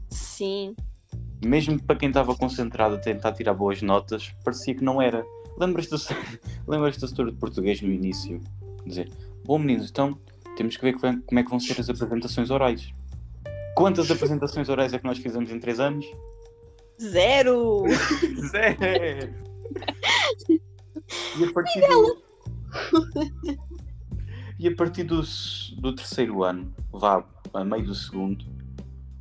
Sim. 0.10 0.76
Mesmo 1.43 1.82
para 1.82 1.95
quem 1.95 2.10
estava 2.10 2.36
concentrado 2.36 2.95
a 2.95 3.00
tentar 3.00 3.32
tirar 3.32 3.54
boas 3.54 3.82
notas, 3.82 4.34
parecia 4.43 4.76
que 4.76 4.84
não 4.84 5.02
era. 5.02 5.26
Lembras-te 5.58 5.91
da, 6.13 6.22
lembras 6.67 6.98
da 6.98 7.08
história 7.08 7.32
de 7.32 7.38
português 7.38 7.82
no 7.82 7.91
início? 7.91 8.41
Dizer, 8.86 9.10
bom 9.45 9.58
meninos, 9.58 9.89
então 9.89 10.17
temos 10.56 10.76
que 10.76 10.84
ver 10.84 10.93
como 11.26 11.39
é 11.39 11.43
que 11.43 11.50
vão 11.50 11.60
ser 11.60 11.80
as 11.80 11.89
apresentações 11.89 12.50
orais. 12.50 12.93
Quantas 13.76 14.10
apresentações 14.12 14.67
orais 14.67 14.93
é 14.93 15.00
que 15.00 15.06
nós 15.06 15.17
fizemos 15.17 15.52
em 15.52 15.60
3 15.60 15.80
anos? 15.80 16.06
Zero! 17.02 17.84
Zero! 18.52 19.34
E 21.38 21.43
a 21.45 21.54
partir 21.54 21.80
do... 21.82 22.22
E 24.60 24.67
a 24.67 24.76
partir 24.76 25.04
do, 25.04 25.22
do 25.78 25.95
terceiro 25.95 26.43
ano, 26.43 26.74
vá 26.91 27.24
a 27.54 27.63
meio 27.63 27.86
do 27.86 27.95
segundo, 27.95 28.45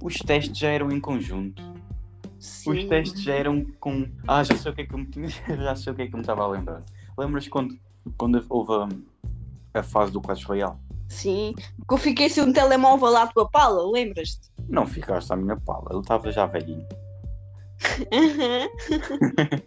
os 0.02 0.16
testes 0.16 0.58
já 0.58 0.68
eram 0.68 0.90
em 0.90 0.98
conjunto. 0.98 1.62
Sim. 2.38 2.70
Os 2.70 2.84
testes 2.84 3.22
já 3.22 3.34
eram 3.34 3.64
com. 3.80 4.08
Ah, 4.26 4.44
já 4.44 4.56
sei 4.56 4.70
o 4.70 4.74
que 4.74 4.82
é 4.82 4.86
que 4.86 4.94
eu 4.94 4.98
me, 4.98 5.08
já 5.28 5.76
sei 5.76 5.92
o 5.92 5.96
que 5.96 6.02
é 6.02 6.06
que 6.06 6.14
eu 6.14 6.18
me 6.18 6.22
estava 6.22 6.44
a 6.44 6.46
lembrar. 6.46 6.82
Lembras 7.16 7.48
quando, 7.48 7.76
quando 8.16 8.44
houve 8.48 8.94
a, 9.74 9.80
a 9.80 9.82
fase 9.82 10.12
do 10.12 10.20
Clash 10.20 10.44
Royale? 10.44 10.76
Sim, 11.08 11.54
que 11.56 11.94
eu 11.94 11.98
fiquei 11.98 12.28
sem 12.28 12.44
um 12.44 12.52
telemóvel 12.52 13.16
à 13.16 13.26
tua 13.26 13.48
pala, 13.48 13.90
lembras-te? 13.90 14.50
Não 14.68 14.86
ficaste 14.86 15.32
à 15.32 15.36
minha 15.36 15.56
pala, 15.56 15.86
ele 15.90 16.00
estava 16.00 16.30
já 16.30 16.46
velhinho. 16.46 16.86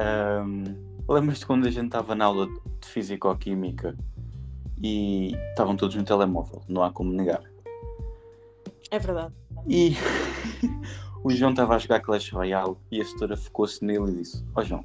um, 0.00 0.90
Lembras-te 1.10 1.44
quando 1.44 1.66
a 1.66 1.70
gente 1.72 1.86
estava 1.86 2.14
na 2.14 2.26
aula 2.26 2.46
de 2.46 2.86
Físico-Química 2.86 3.96
e 4.80 5.34
estavam 5.50 5.76
todos 5.76 5.96
no 5.96 6.04
telemóvel, 6.04 6.62
não 6.68 6.84
há 6.84 6.92
como 6.92 7.12
negar. 7.12 7.42
É 8.92 8.98
verdade. 9.00 9.34
E 9.66 9.96
o 11.22 11.30
João 11.30 11.50
estava 11.50 11.74
a 11.74 11.78
jogar 11.78 12.00
Clash 12.00 12.30
Royale 12.30 12.76
e 12.90 13.00
a 13.00 13.04
setora 13.04 13.36
focou-se 13.36 13.84
nele 13.84 14.10
e 14.10 14.16
disse: 14.16 14.44
Ó 14.54 14.60
oh, 14.60 14.64
João, 14.64 14.84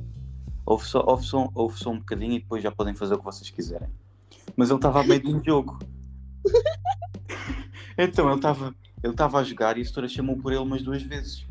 ouve 0.65 0.85
só, 0.85 1.03
ouve, 1.05 1.25
só, 1.25 1.49
ouve 1.53 1.77
só 1.77 1.91
um 1.91 1.99
bocadinho 1.99 2.33
e 2.33 2.39
depois 2.39 2.63
já 2.63 2.71
podem 2.71 2.93
fazer 2.93 3.15
o 3.15 3.19
que 3.19 3.25
vocês 3.25 3.49
quiserem. 3.49 3.89
Mas 4.55 4.69
ele 4.69 4.77
estava 4.77 5.01
a 5.01 5.03
meio 5.03 5.21
de 5.21 5.33
um 5.33 5.43
jogo. 5.43 5.79
então 7.97 8.27
ele 8.27 8.35
estava 8.35 8.75
ele 9.05 9.13
estava 9.13 9.39
a 9.39 9.43
jogar 9.43 9.77
e 9.77 9.81
a 9.81 9.85
setora 9.85 10.07
chamou 10.07 10.35
por 10.35 10.51
ele 10.51 10.61
umas 10.61 10.81
duas 10.81 11.03
vezes. 11.03 11.45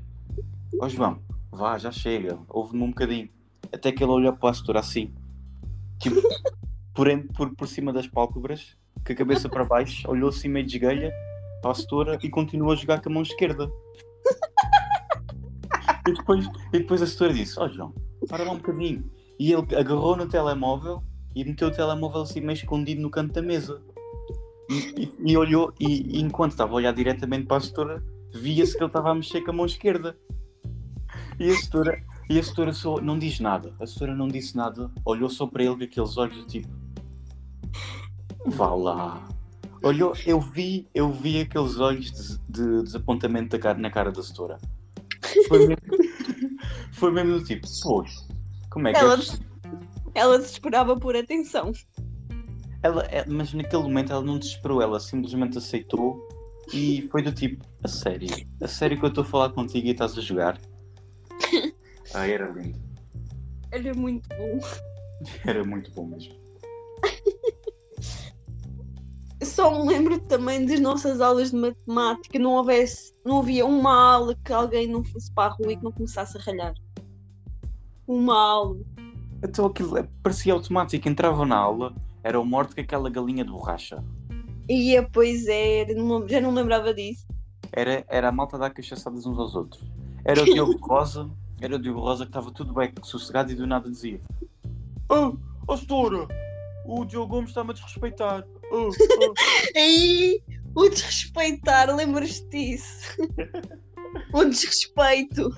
Ó 0.81 0.87
oh, 0.87 0.89
João, 0.89 1.21
vá, 1.53 1.79
já 1.79 1.93
chega, 1.93 2.37
ouve-me 2.49 2.83
um 2.83 2.89
bocadinho. 2.89 3.29
Até 3.73 3.93
que 3.93 4.03
ele 4.03 4.11
olhou 4.11 4.33
para 4.33 4.51
a 4.51 4.55
setora 4.55 4.81
assim, 4.81 5.15
tipo, 6.01 6.17
por, 6.93 7.07
por, 7.33 7.55
por 7.55 7.69
cima 7.69 7.93
das 7.93 8.09
pálpebras, 8.09 8.77
com 9.07 9.13
a 9.13 9.17
cabeça 9.17 9.49
para 9.49 9.65
baixo, 9.65 10.11
olhou 10.11 10.31
assim 10.31 10.49
meio 10.49 10.67
de 10.67 10.77
esguelha 10.77 11.13
para 11.63 11.71
a 11.71 11.75
setora 11.75 12.19
e 12.23 12.29
continuou 12.29 12.73
a 12.73 12.77
jogar 12.77 13.01
com 13.01 13.09
a 13.09 13.13
mão 13.13 13.23
esquerda. 13.23 13.71
E 16.07 16.13
depois, 16.13 16.47
e 16.73 16.79
depois 16.79 17.03
a 17.03 17.07
setora 17.07 17.33
disse: 17.33 17.59
Ó 17.59 17.65
oh, 17.65 17.69
João, 17.69 17.95
para 18.29 18.45
lá 18.45 18.53
um 18.53 18.57
bocadinho. 18.57 19.11
E 19.39 19.53
ele 19.53 19.75
agarrou 19.75 20.17
no 20.17 20.29
telemóvel 20.29 21.03
e 21.35 21.45
meteu 21.45 21.69
o 21.69 21.71
telemóvel 21.71 22.23
assim 22.23 22.41
meio 22.41 22.53
escondido 22.53 23.01
no 23.01 23.11
canto 23.11 23.33
da 23.33 23.43
mesa. 23.43 23.83
E, 24.71 25.13
e, 25.19 25.37
olhou, 25.37 25.73
e, 25.79 26.19
e, 26.19 26.21
enquanto 26.21 26.53
estava 26.53 26.73
a 26.73 26.77
olhar 26.77 26.93
diretamente 26.93 27.47
para 27.47 27.59
a 27.59 27.61
setora, 27.61 28.05
via-se 28.35 28.73
que 28.73 28.79
ele 28.79 28.87
estava 28.87 29.11
a 29.11 29.15
mexer 29.15 29.43
com 29.43 29.51
a 29.51 29.55
mão 29.55 29.67
esquerda. 29.67 30.17
E 31.39 31.51
a 31.51 31.57
setora, 31.57 32.03
e 32.31 32.39
a 32.39 32.43
setora 32.43 32.73
só 32.73 33.01
não 33.01 33.19
diz 33.19 33.41
nada. 33.41 33.75
A 33.81 33.87
setora 33.87 34.15
não 34.15 34.29
disse 34.29 34.57
nada, 34.57 34.91
olhou 35.05 35.29
só 35.29 35.47
para 35.47 35.65
ele 35.65 35.77
com 35.77 35.85
aqueles 35.85 36.17
olhos 36.17 36.45
tipo. 36.47 36.69
Vá 38.47 38.75
lá. 38.75 39.29
Olhou, 39.85 40.15
eu 40.25 40.41
vi, 40.41 40.89
eu 40.95 41.13
vi 41.13 41.43
aqueles 41.43 41.79
olhos 41.79 42.11
de, 42.11 42.39
de 42.49 42.83
desapontamento 42.85 43.51
da 43.51 43.59
cara, 43.59 43.79
na 43.79 43.91
cara 43.91 44.11
da 44.11 44.23
setora. 44.23 44.59
Foi 45.47 45.59
mesmo, 45.67 45.83
foi 46.95 47.13
mesmo 47.13 47.39
do 47.39 47.45
tipo, 47.45 47.67
pois, 47.83 48.27
como 48.71 48.89
é 48.89 48.95
que 48.95 48.99
ela, 48.99 49.15
é 49.15 49.19
ela 50.15 50.39
desesperava 50.39 50.97
por 50.97 51.15
atenção. 51.15 51.71
Ela, 52.83 53.03
é, 53.11 53.27
mas 53.29 53.53
naquele 53.53 53.83
momento 53.83 54.11
ela 54.11 54.23
não 54.23 54.39
desesperou, 54.39 54.81
ela 54.81 54.99
simplesmente 54.99 55.59
aceitou 55.59 56.27
e 56.73 57.07
foi 57.13 57.21
do 57.21 57.31
tipo, 57.31 57.63
a 57.83 57.89
sério, 57.89 58.29
a 58.63 58.67
sério 58.67 58.99
que 58.99 59.05
eu 59.05 59.11
estou 59.11 59.23
a 59.23 59.27
falar 59.27 59.51
contigo 59.51 59.87
e 59.87 59.91
estás 59.91 60.17
a 60.17 60.23
jogar? 60.23 60.59
ah, 62.15 62.27
era 62.27 62.51
lindo. 62.53 62.81
Era 63.71 63.93
muito 63.93 64.31
bom. 64.31 64.61
Era 65.45 65.63
muito 65.63 65.91
bom 65.91 66.07
mesmo. 66.07 66.44
Só 69.55 69.71
me 69.71 69.89
lembro 69.89 70.19
também 70.19 70.67
das 70.67 70.81
nossas 70.81 71.21
aulas 71.21 71.53
de 71.53 71.57
matemática, 71.57 72.41
não 72.41 72.55
houvesse, 72.55 73.15
não 73.25 73.39
havia 73.39 73.65
uma 73.65 74.15
aula 74.15 74.35
que 74.45 74.53
alguém 74.53 74.89
não 74.89 75.05
fosse 75.05 75.33
para 75.33 75.53
a 75.53 75.55
rua 75.55 75.73
e 75.73 75.77
que 75.77 75.85
não 75.85 75.93
começasse 75.93 76.37
a 76.37 76.41
ralhar. 76.41 76.75
Uma 78.05 78.37
aula. 78.37 78.81
Então 79.45 79.67
aquilo 79.67 79.97
é, 79.97 80.09
parecia 80.25 80.53
automático, 80.53 81.09
entrava 81.09 81.47
na 81.47 81.57
aula, 81.57 81.95
era 82.25 82.41
o 82.41 82.45
morto 82.45 82.75
com 82.75 82.81
aquela 82.81 83.09
galinha 83.09 83.45
de 83.45 83.53
borracha. 83.53 84.03
Ia, 84.69 85.09
pois 85.13 85.47
é, 85.47 85.87
já 86.27 86.41
não 86.41 86.53
lembrava 86.53 86.93
disso. 86.93 87.25
Era, 87.71 88.05
era 88.09 88.31
a 88.31 88.33
malta 88.33 88.59
dar 88.59 88.71
cachaçadas 88.71 89.25
uns 89.25 89.39
aos 89.39 89.55
outros. 89.55 89.89
Era 90.25 90.43
o 90.43 90.45
Diogo 90.47 90.77
Rosa, 90.85 91.31
era 91.61 91.77
o 91.77 91.79
Diogo 91.79 92.01
Rosa 92.01 92.25
que 92.25 92.31
estava 92.31 92.51
tudo 92.51 92.75
bem 92.75 92.93
sossegado 93.05 93.53
e 93.53 93.55
do 93.55 93.69
nada 93.69 93.89
dizia: 93.89 94.21
Oh, 95.09 95.37
oh 95.69 95.77
setora, 95.77 96.27
o 96.85 97.05
Diogo 97.05 97.37
Gomes 97.37 97.51
está-me 97.51 97.71
a 97.71 97.75
desrespeitar. 97.75 98.45
Oh. 98.75 98.91
Aí, 99.79 100.43
o 100.75 100.89
desrespeitar, 100.89 101.95
lembras-te 101.95 102.49
disso? 102.49 103.17
o 104.35 104.45
desrespeito. 104.45 105.49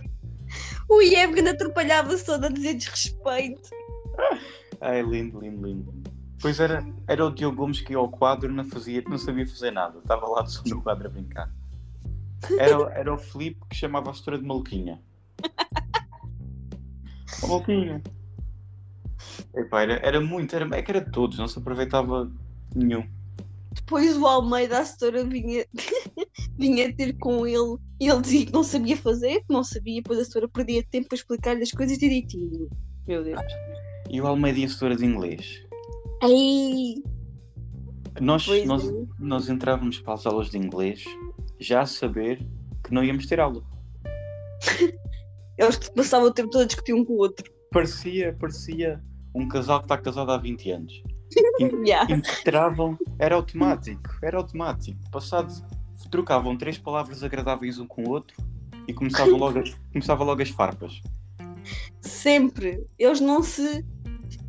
O 0.89 0.99
ainda 0.99 1.51
atrapalhava-se 1.51 2.27
todo 2.27 2.45
a 2.45 2.49
dizer 2.51 2.75
desrespeito. 2.75 3.71
Ai, 4.81 5.03
lindo, 5.03 5.41
lindo, 5.41 5.67
lindo. 5.67 5.95
Pois 6.41 6.61
era, 6.61 6.87
era 7.09 7.25
o 7.25 7.35
Diogo 7.35 7.57
Gomes 7.57 7.81
que 7.81 7.93
ia 7.93 7.99
ao 7.99 8.11
quadro 8.11 8.53
não, 8.53 8.65
fazia, 8.65 9.03
não 9.09 9.17
sabia 9.17 9.47
fazer 9.47 9.71
nada. 9.71 9.99
Estava 9.99 10.27
lá 10.29 10.45
só 10.47 10.63
no 10.67 10.83
quadro 10.83 11.07
a 11.09 11.11
brincar. 11.11 11.51
Era, 12.59 12.93
era 12.93 13.15
o 13.15 13.19
Filipe 13.19 13.61
que 13.71 13.77
chamava 13.77 14.11
a 14.11 14.13
história 14.13 14.39
de 14.39 14.47
maluquinha. 14.47 15.01
maluquinha. 17.43 18.03
Epá, 19.55 19.83
era, 19.83 19.95
era 20.07 20.21
muito, 20.21 20.55
era, 20.55 20.69
é 20.77 20.83
que 20.83 20.91
era 20.91 21.01
de 21.01 21.11
todos, 21.11 21.39
não 21.39 21.49
se 21.49 21.59
aproveitava 21.59 22.31
nenhum. 22.77 23.07
Depois 23.73 24.17
o 24.17 24.27
Almeida, 24.27 24.79
a 24.79 24.85
setora, 24.85 25.25
vinha, 25.25 25.65
vinha 26.59 26.95
ter 26.95 27.17
com 27.19 27.47
ele 27.47 27.77
e 28.01 28.09
ele 28.09 28.21
dizia 28.21 28.47
que 28.47 28.53
não 28.53 28.63
sabia 28.63 28.97
fazer, 28.97 29.41
que 29.41 29.53
não 29.53 29.63
sabia, 29.63 30.03
depois 30.03 30.19
a 30.19 30.25
setora 30.25 30.49
perdia 30.49 30.85
tempo 30.91 31.09
para 31.09 31.17
explicar-lhe 31.17 31.63
as 31.63 31.71
coisas 31.71 31.99
direitinho. 31.99 32.69
Meu 33.07 33.23
Deus. 33.23 33.41
E 34.11 34.21
o 34.21 34.27
Almeida 34.27 34.59
e 34.59 34.65
a 34.65 34.69
setora 34.69 34.97
de 34.97 35.05
inglês? 35.05 35.63
Aí. 36.23 37.03
Nós, 38.21 38.47
nós, 38.65 38.89
é. 38.89 38.93
nós 39.19 39.49
entrávamos 39.49 40.01
para 40.01 40.15
as 40.15 40.25
aulas 40.27 40.51
de 40.51 40.57
inglês 40.57 41.05
já 41.61 41.83
a 41.83 41.87
saber 41.87 42.39
que 42.83 42.95
não 42.95 43.05
íamos 43.05 43.27
ter 43.27 43.41
aula. 43.41 43.63
Eles 45.59 45.79
passavam 45.91 46.29
o 46.29 46.33
tempo 46.33 46.51
todo 46.51 46.63
a 46.63 46.67
discutir 46.67 46.95
um 46.95 47.05
com 47.05 47.15
o 47.15 47.19
outro. 47.19 47.51
Parecia, 47.71 48.35
parecia 48.39 49.03
um 49.35 49.47
casal 49.49 49.81
que 49.81 49.85
está 49.85 49.99
casado 49.99 50.31
há 50.31 50.39
20 50.39 50.71
anos. 50.71 51.03
yeah. 51.87 52.13
Entravam, 52.13 52.99
era 53.19 53.35
automático, 53.35 54.11
era 54.23 54.39
automático. 54.39 54.99
Passado, 55.11 55.53
trocavam 56.11 56.57
três 56.57 56.79
palavras 56.79 57.23
agradáveis 57.23 57.79
um 57.79 57.87
com 57.87 58.05
o 58.05 58.11
outro 58.11 58.37
e 58.87 58.93
começavam 58.93 59.37
logo 59.37 59.61
começava 59.93 60.25
logo 60.25 60.43
as 60.43 60.51
farpas. 60.51 61.03
Sempre. 62.01 62.87
Eles 62.99 63.21
não 63.21 63.43
se 63.43 63.85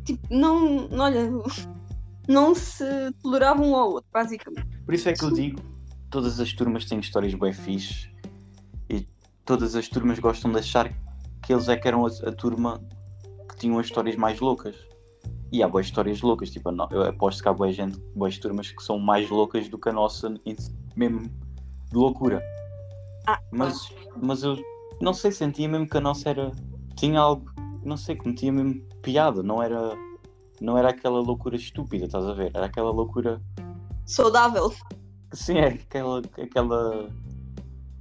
tipo, 0.04 0.26
não, 0.30 0.88
olha, 0.92 1.30
não 2.26 2.54
se 2.54 2.84
toleravam 3.22 3.70
um 3.70 3.76
ao 3.76 3.90
outro, 3.90 4.08
basicamente. 4.12 4.66
Por 4.84 4.94
isso 4.94 5.08
é 5.08 5.12
que 5.12 5.24
eu 5.24 5.30
digo, 5.30 5.60
todas 6.10 6.40
as 6.40 6.52
turmas 6.52 6.84
têm 6.84 6.98
histórias 7.00 7.34
bem 7.34 7.52
fixes 7.52 8.10
e 8.88 9.06
todas 9.44 9.74
as 9.74 9.88
turmas 9.88 10.18
gostam 10.18 10.50
de 10.50 10.58
achar 10.58 10.92
que 11.42 11.52
eles 11.52 11.68
é 11.68 11.76
que 11.76 11.86
eram 11.86 12.06
a, 12.06 12.08
a 12.08 12.32
turma 12.32 12.82
que 13.48 13.56
tinham 13.56 13.78
as 13.78 13.86
histórias 13.86 14.16
mais 14.16 14.40
loucas. 14.40 14.76
E 15.50 15.62
há 15.62 15.68
boas 15.68 15.86
histórias 15.86 16.20
loucas, 16.20 16.50
tipo, 16.50 16.70
eu 16.90 17.02
aposto 17.02 17.42
que 17.42 17.48
há 17.48 17.52
boas, 17.52 17.74
gente, 17.74 17.98
boas 18.14 18.36
turmas 18.38 18.70
que 18.70 18.82
são 18.82 18.98
mais 18.98 19.30
loucas 19.30 19.68
do 19.68 19.78
que 19.78 19.88
a 19.88 19.92
nossa, 19.92 20.34
mesmo 20.94 21.20
de 21.20 21.96
loucura. 21.96 22.42
Ah, 23.26 23.40
mas, 23.50 23.92
mas 24.20 24.42
eu 24.42 24.58
não 25.00 25.14
sei, 25.14 25.32
sentia 25.32 25.68
mesmo 25.68 25.88
que 25.88 25.96
a 25.96 26.00
nossa 26.00 26.28
era. 26.28 26.52
tinha 26.96 27.20
algo, 27.20 27.50
não 27.82 27.96
sei, 27.96 28.16
que 28.16 28.28
metia 28.28 28.52
mesmo 28.52 28.82
piada, 29.00 29.42
não 29.42 29.62
era, 29.62 29.96
não 30.60 30.76
era 30.76 30.90
aquela 30.90 31.20
loucura 31.20 31.56
estúpida, 31.56 32.04
estás 32.04 32.26
a 32.26 32.34
ver? 32.34 32.50
Era 32.54 32.66
aquela 32.66 32.90
loucura 32.90 33.40
saudável. 34.04 34.72
Sim, 35.32 35.58
é 35.58 35.68
aquela, 35.68 36.18
aquela, 36.20 37.08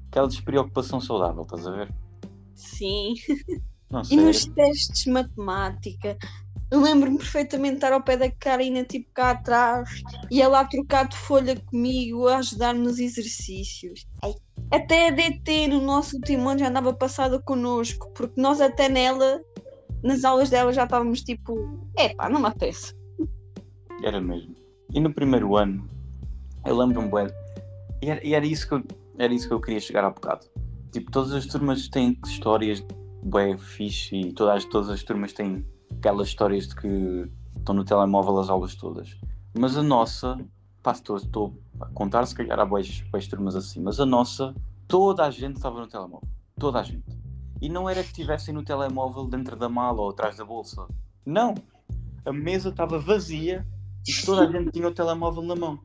aquela 0.10 0.28
despreocupação 0.28 1.00
saudável, 1.00 1.44
estás 1.44 1.68
a 1.68 1.72
ver? 1.72 1.94
Sim. 2.56 3.14
Não 3.90 4.02
E 4.10 4.18
nos 4.18 4.46
testes 4.46 5.04
de 5.04 5.12
matemática, 5.12 6.18
eu 6.69 6.82
lembro-me 6.82 7.17
perfeitamente 7.17 7.71
de 7.71 7.77
estar 7.77 7.93
ao 7.93 8.03
pé 8.03 8.17
da 8.17 8.30
Karina, 8.30 8.84
tipo 8.84 9.10
cá 9.13 9.32
atrás, 9.32 10.01
e 10.30 10.41
ela 10.41 10.60
a 10.60 10.65
trocar 10.65 11.08
de 11.08 11.15
folha 11.15 11.56
comigo, 11.56 12.27
a 12.27 12.38
ajudar-me 12.38 12.82
nos 12.82 12.99
exercícios. 12.99 14.06
Ai, 14.21 14.34
Até 14.71 15.08
a 15.08 15.12
DT 15.12 15.67
no 15.67 15.82
nosso 15.82 16.17
último 16.17 16.49
ano 16.49 16.60
já 16.60 16.67
andava 16.67 16.93
passada 16.93 17.41
connosco, 17.41 18.12
porque 18.13 18.39
nós 18.39 18.60
até 18.60 18.89
nela, 18.89 19.41
nas 20.03 20.25
aulas 20.25 20.49
dela 20.49 20.73
já 20.73 20.84
estávamos 20.84 21.21
tipo, 21.21 21.56
epá, 21.97 22.30
não 22.30 22.41
me 22.41 22.47
apetece. 22.47 22.93
Era 24.03 24.19
mesmo. 24.19 24.53
E 24.93 24.99
no 24.99 25.13
primeiro 25.13 25.56
ano, 25.56 25.89
eu 26.65 26.77
lembro-me 26.77 27.10
bem. 27.10 27.27
E 28.01 28.10
era, 28.10 28.27
e 28.27 28.34
era 28.34 28.45
isso 28.45 28.67
que 28.67 28.73
eu, 28.73 28.84
era 29.17 29.34
isso 29.34 29.47
que 29.47 29.53
eu 29.53 29.62
queria 29.62 29.80
chegar 29.80 30.03
há 30.03 30.10
bocado. 30.10 30.45
Tipo, 30.91 31.12
todas 31.12 31.32
as 31.34 31.45
turmas 31.45 31.88
têm 31.88 32.17
histórias 32.25 32.84
bem 33.23 33.58
fixe 33.58 34.15
e 34.15 34.34
todas, 34.34 34.65
todas 34.65 34.89
as 34.89 35.03
turmas 35.03 35.34
têm 35.34 35.65
aquelas 35.91 36.28
histórias 36.28 36.67
de 36.67 36.76
que 36.76 37.32
estão 37.58 37.76
no 37.76 37.84
telemóvel 37.84 38.39
as 38.39 38.50
aulas 38.50 38.76
todas. 38.76 39.15
Mas 39.58 39.78
a 39.78 39.84
nossa, 39.84 40.38
pá, 40.82 40.91
estou, 40.91 41.17
estou 41.17 41.60
a 41.80 41.86
contar 41.88 42.26
se 42.26 42.36
calhar 42.36 42.60
há 42.60 42.65
boas, 42.65 43.02
boas 43.12 43.28
turmas 43.28 43.56
assim, 43.56 43.82
mas 43.82 44.00
a 44.00 44.06
nossa, 44.06 44.56
toda 44.88 45.26
a 45.26 45.32
gente 45.32 45.58
estava 45.58 45.80
no 45.80 45.88
telemóvel. 45.88 46.28
Toda 46.60 46.80
a 46.80 46.84
gente. 46.84 47.17
E 47.62 47.69
não 47.69 47.89
era 47.89 48.02
que 48.02 48.10
estivessem 48.10 48.54
no 48.54 48.63
telemóvel 48.63 49.26
dentro 49.26 49.56
da 49.56 49.67
mala 49.67 50.02
ou 50.02 50.10
atrás 50.10 50.38
da 50.38 50.45
bolsa. 50.45 50.88
Não! 51.26 51.56
A 52.26 52.32
mesa 52.32 52.69
estava 52.69 53.00
vazia 53.00 53.65
e 54.08 54.26
toda 54.26 54.43
a 54.43 54.47
gente 54.52 54.71
tinha 54.71 54.88
o 54.88 54.93
telemóvel 54.93 55.43
na 55.43 55.56
mão. 55.56 55.80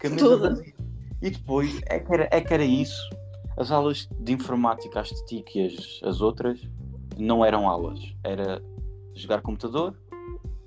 Com 0.00 0.06
a 0.06 0.10
mesa 0.10 0.24
Toda. 0.24 0.48
vazia. 0.50 0.74
E 1.20 1.30
depois, 1.30 1.80
é 1.86 2.00
que, 2.00 2.12
era, 2.12 2.28
é 2.32 2.40
que 2.40 2.52
era 2.52 2.64
isso. 2.64 3.10
As 3.56 3.70
aulas 3.70 4.08
de 4.18 4.32
informática, 4.32 5.00
as 5.00 5.10
TIC 5.10 5.56
e 5.56 5.66
as, 5.66 6.00
as 6.02 6.20
outras, 6.20 6.60
não 7.16 7.44
eram 7.44 7.68
aulas. 7.68 8.00
Era 8.24 8.62
jogar 9.14 9.40
computador, 9.42 9.96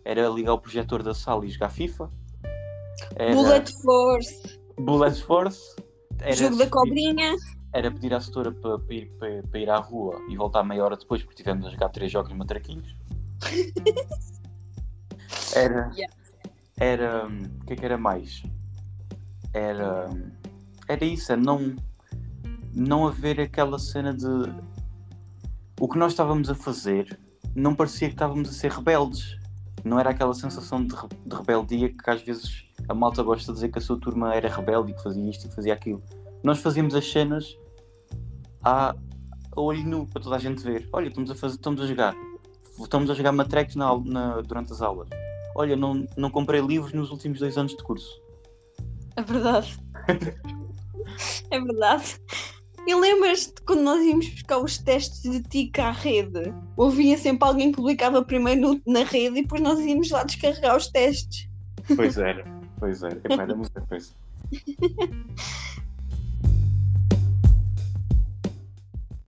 era 0.03 0.27
ligar 0.29 0.53
o 0.53 0.59
projetor 0.59 1.01
da 1.03 1.13
sala 1.13 1.45
e 1.45 1.49
jogar 1.49 1.69
FIFA. 1.69 2.09
Era 3.15 3.33
Bullet 3.33 3.71
Force, 3.81 4.59
Bullet 4.79 5.21
Force. 5.23 5.75
Era, 6.19 6.35
jogo 6.35 6.55
da 6.57 6.67
cobrinha. 6.69 7.35
era 7.73 7.91
pedir 7.91 8.13
à 8.13 8.21
setora 8.21 8.51
para, 8.51 8.79
para 8.79 8.95
ir, 8.95 9.07
para, 9.19 9.43
para 9.43 9.59
ir 9.59 9.69
à 9.69 9.77
rua 9.77 10.21
e 10.29 10.37
voltar 10.37 10.63
meia 10.63 10.83
hora 10.83 10.95
depois 10.95 11.21
porque 11.21 11.35
tivemos 11.35 11.65
a 11.65 11.69
jogar 11.69 11.89
três 11.89 12.11
jogos 12.11 12.31
matraquinhos. 12.33 12.95
Era. 15.55 15.91
Yeah. 15.95 16.13
Era. 16.77 17.27
hum, 17.27 17.41
O 17.61 17.65
que 17.65 17.73
é 17.73 17.75
que 17.75 17.85
era 17.85 17.97
mais? 17.97 18.43
Era. 19.53 20.09
Era 20.87 21.05
isso, 21.05 21.31
é 21.31 21.35
não. 21.35 21.75
Não 22.73 23.07
haver 23.07 23.39
aquela 23.39 23.79
cena 23.79 24.13
de. 24.13 24.25
O 25.79 25.87
que 25.87 25.97
nós 25.97 26.13
estávamos 26.13 26.49
a 26.49 26.55
fazer 26.55 27.19
não 27.55 27.73
parecia 27.75 28.07
que 28.09 28.13
estávamos 28.15 28.49
a 28.49 28.51
ser 28.51 28.71
rebeldes. 28.71 29.37
Não 29.83 29.99
era 29.99 30.09
aquela 30.09 30.33
sensação 30.33 30.83
de, 30.85 30.93
re- 30.95 31.07
de 31.25 31.35
rebeldia 31.35 31.89
que 31.89 32.09
às 32.09 32.21
vezes 32.21 32.65
a 32.89 32.93
malta 32.93 33.21
gosta 33.23 33.51
de 33.51 33.55
dizer 33.55 33.69
que 33.69 33.77
a 33.77 33.81
sua 33.81 33.99
turma 33.99 34.33
era 34.33 34.49
rebelde 34.49 34.91
e 34.91 34.95
que 34.95 35.03
fazia 35.03 35.29
isto 35.29 35.45
e 35.45 35.49
que 35.49 35.55
fazia 35.55 35.73
aquilo. 35.73 36.03
Nós 36.43 36.59
fazíamos 36.59 36.93
as 36.95 37.09
cenas 37.09 37.55
a, 38.63 38.89
a 39.55 39.61
olho 39.61 39.83
nu 39.83 40.07
para 40.07 40.21
toda 40.21 40.35
a 40.35 40.39
gente 40.39 40.63
ver. 40.63 40.87
Olha, 40.91 41.07
estamos 41.07 41.29
a, 41.31 41.35
fazer, 41.35 41.55
estamos 41.55 41.81
a 41.81 41.85
jogar. 41.87 42.15
Estamos 42.79 43.09
a 43.09 43.13
jogar 43.13 43.31
matrecos 43.31 43.75
na, 43.75 43.97
na- 43.99 44.41
durante 44.41 44.71
as 44.73 44.81
aulas. 44.81 45.07
Olha, 45.55 45.75
não, 45.75 46.05
não 46.17 46.29
comprei 46.29 46.59
livros 46.61 46.91
nos 46.93 47.11
últimos 47.11 47.39
dois 47.39 47.57
anos 47.57 47.71
de 47.75 47.83
curso. 47.83 48.21
É 49.15 49.21
verdade. 49.21 49.77
é 51.51 51.59
verdade. 51.61 52.19
E 52.87 52.93
lembras-te 52.95 53.61
quando 53.65 53.81
nós 53.81 54.01
íamos 54.03 54.27
buscar 54.29 54.59
os 54.59 54.77
testes 54.77 55.21
de 55.29 55.41
TIC 55.41 55.79
à 55.79 55.91
rede? 55.91 56.53
Ouvia 56.77 57.17
sempre 57.17 57.47
alguém 57.47 57.71
que 57.71 57.77
publicava 57.77 58.23
primeiro 58.23 58.61
no- 58.61 58.81
na 58.85 59.03
rede 59.03 59.39
e 59.39 59.41
depois 59.41 59.61
nós 59.61 59.79
íamos 59.79 60.09
lá 60.11 60.23
descarregar 60.23 60.77
os 60.77 60.87
testes. 60.87 61.49
Pois 61.95 62.17
era, 62.17 62.45
pois 62.79 63.01
era. 63.03 63.19
Epá, 63.23 63.41
era 63.43 63.55
muita 63.55 63.81
coisa. 63.81 64.11